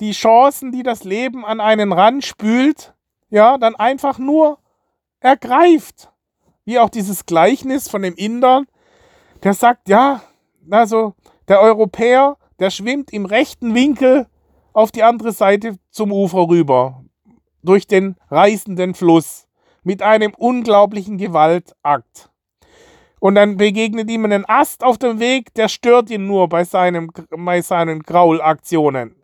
[0.00, 2.94] die Chancen, die das Leben an einen ranspült,
[3.30, 4.58] ja, dann einfach nur
[5.20, 6.12] ergreift.
[6.64, 8.64] Wie auch dieses Gleichnis von dem Inder,
[9.42, 10.22] der sagt, ja,
[10.70, 11.14] also
[11.48, 14.26] der Europäer, der schwimmt im rechten Winkel
[14.72, 17.04] auf die andere Seite zum Ufer rüber,
[17.62, 19.48] durch den reißenden Fluss,
[19.82, 22.30] mit einem unglaublichen Gewaltakt.
[23.20, 27.10] Und dann begegnet ihm ein Ast auf dem Weg, der stört ihn nur bei, seinem,
[27.30, 29.16] bei seinen Graulaktionen.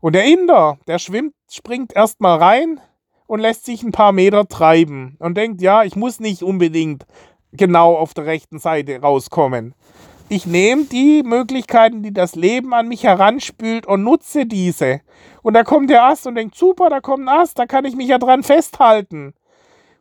[0.00, 2.80] Und der Inder, der schwimmt, springt erstmal rein
[3.26, 7.06] und lässt sich ein paar Meter treiben und denkt, ja, ich muss nicht unbedingt
[7.52, 9.74] genau auf der rechten Seite rauskommen.
[10.28, 15.00] Ich nehme die Möglichkeiten, die das Leben an mich heranspült und nutze diese.
[15.42, 17.94] Und da kommt der Ast und denkt, super, da kommt ein Ast, da kann ich
[17.94, 19.34] mich ja dran festhalten.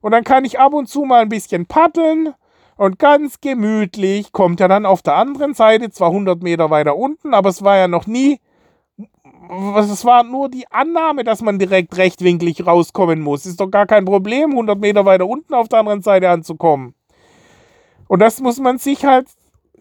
[0.02, 2.34] Und dann kann ich ab und zu mal ein bisschen paddeln
[2.76, 7.34] und ganz gemütlich kommt er dann auf der anderen Seite, zwar 100 Meter weiter unten,
[7.34, 8.40] aber es war ja noch nie,
[9.78, 13.46] es war nur die Annahme, dass man direkt rechtwinklig rauskommen muss.
[13.46, 16.96] Ist doch gar kein Problem, 100 Meter weiter unten auf der anderen Seite anzukommen.
[18.08, 19.28] Und das muss man sich halt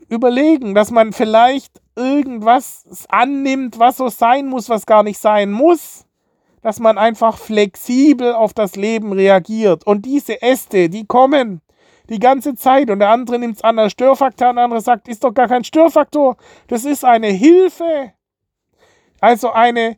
[0.09, 6.07] überlegen, dass man vielleicht irgendwas annimmt, was so sein muss, was gar nicht sein muss.
[6.63, 9.85] Dass man einfach flexibel auf das Leben reagiert.
[9.87, 11.61] Und diese Äste, die kommen
[12.09, 15.09] die ganze Zeit und der andere nimmt es an als Störfaktor und der andere sagt,
[15.09, 16.37] ist doch gar kein Störfaktor.
[16.69, 18.13] Das ist eine Hilfe.
[19.21, 19.97] Also eine,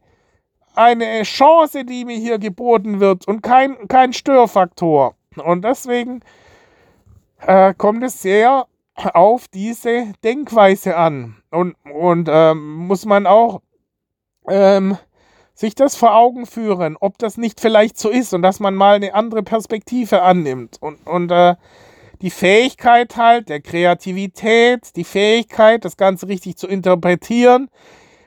[0.74, 5.14] eine Chance, die mir hier geboten wird und kein, kein Störfaktor.
[5.42, 6.20] Und deswegen
[7.40, 11.36] äh, kommt es sehr auf diese Denkweise an.
[11.50, 13.62] Und, und ähm, muss man auch
[14.48, 14.96] ähm,
[15.54, 18.96] sich das vor Augen führen, ob das nicht vielleicht so ist und dass man mal
[18.96, 20.78] eine andere Perspektive annimmt.
[20.80, 21.54] Und, und äh,
[22.24, 27.68] die Fähigkeit halt der Kreativität, die Fähigkeit, das Ganze richtig zu interpretieren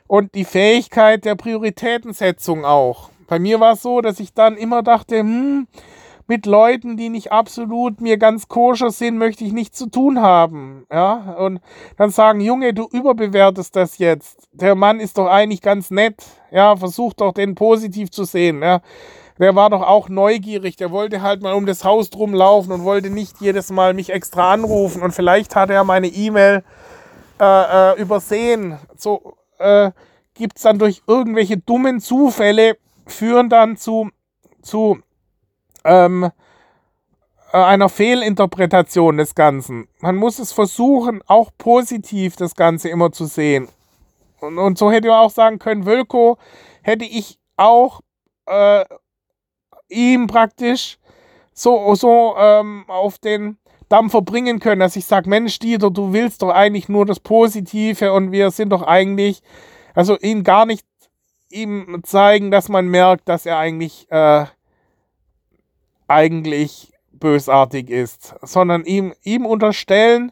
[0.05, 3.09] und die Fähigkeit der Prioritätensetzung auch.
[3.25, 5.67] Bei mir war es so, dass ich dann immer dachte, hm,
[6.27, 10.85] mit Leuten, die nicht absolut mir ganz koscher sind, möchte ich nichts zu tun haben.
[10.91, 11.59] Ja, und
[11.97, 14.47] dann sagen, Junge, du überbewertest das jetzt.
[14.51, 16.23] Der Mann ist doch eigentlich ganz nett.
[16.51, 18.61] Ja, versuch doch den positiv zu sehen.
[18.61, 18.81] Ja,
[19.39, 20.75] der war doch auch neugierig.
[20.77, 24.11] Der wollte halt mal um das Haus drum laufen und wollte nicht jedes Mal mich
[24.11, 25.01] extra anrufen.
[25.01, 26.63] Und vielleicht hat er meine E-Mail
[27.39, 27.43] äh,
[27.93, 28.77] äh, übersehen.
[28.95, 29.91] So äh,
[30.33, 34.09] gibt es dann durch irgendwelche dummen Zufälle, führen dann zu,
[34.61, 34.99] zu
[35.83, 36.31] ähm,
[37.53, 39.87] äh, einer Fehlinterpretation des Ganzen.
[39.99, 43.67] Man muss es versuchen, auch positiv das Ganze immer zu sehen.
[44.39, 46.37] Und, und so hätte man auch sagen können, Wölko
[46.81, 48.01] hätte ich auch
[48.45, 48.85] äh,
[49.89, 50.97] ihm praktisch
[51.53, 53.57] so, so ähm, auf den
[53.89, 58.11] Dampfer bringen können, dass ich sage, Mensch, Dieter, du willst doch eigentlich nur das Positive
[58.13, 59.41] und wir sind doch eigentlich,
[59.95, 60.85] also ihn gar nicht
[61.49, 64.45] ihm zeigen, dass man merkt, dass er eigentlich äh,
[66.07, 70.31] eigentlich bösartig ist, sondern ihm, ihm unterstellen,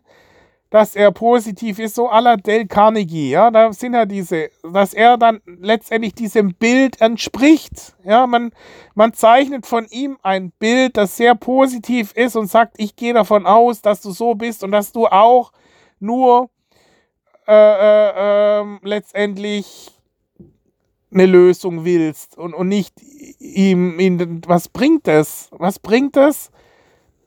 [0.70, 5.18] dass er positiv ist, so la Del Carnegie, ja, da sind ja diese, dass er
[5.18, 8.52] dann letztendlich diesem Bild entspricht, ja, man,
[8.94, 13.46] man zeichnet von ihm ein Bild, das sehr positiv ist und sagt, ich gehe davon
[13.46, 15.52] aus, dass du so bist und dass du auch
[16.00, 16.50] nur
[17.48, 19.92] äh, äh, äh, letztendlich
[21.14, 22.94] eine Lösung willst und, und nicht
[23.40, 25.50] ihm, ihm, was bringt es?
[25.52, 26.52] Was bringt es?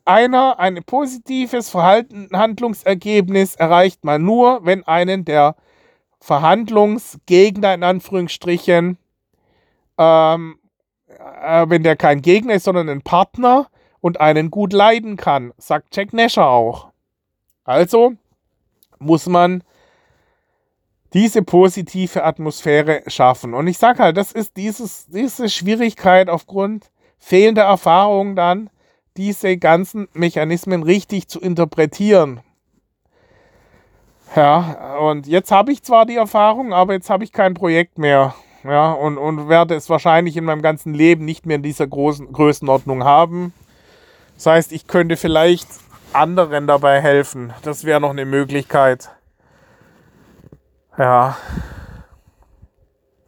[0.09, 5.55] Einer, ein positives Verhalten, Handlungsergebnis erreicht man nur, wenn einen der
[6.19, 8.97] Verhandlungsgegner in Anführungsstrichen,
[9.99, 10.59] ähm,
[11.09, 13.69] äh, wenn der kein Gegner ist, sondern ein Partner
[14.01, 16.89] und einen gut leiden kann, sagt Jack Nasher auch.
[17.65, 18.15] Also
[18.99, 19.63] muss man
[21.13, 23.53] diese positive Atmosphäre schaffen.
[23.53, 28.71] Und ich sage halt, das ist dieses, diese Schwierigkeit aufgrund fehlender Erfahrung dann,
[29.19, 32.41] diese ganzen Mechanismen richtig zu interpretieren.
[34.37, 38.35] Ja, und jetzt habe ich zwar die Erfahrung, aber jetzt habe ich kein Projekt mehr.
[38.64, 42.33] Ja, und, und werde es wahrscheinlich in meinem ganzen Leben nicht mehr in dieser großen
[42.33, 43.53] Größenordnung haben.
[44.35, 45.69] Das heißt, ich könnte vielleicht
[46.12, 47.53] anderen dabei helfen.
[47.62, 49.11] Das wäre noch eine Möglichkeit.
[50.97, 51.37] Ja.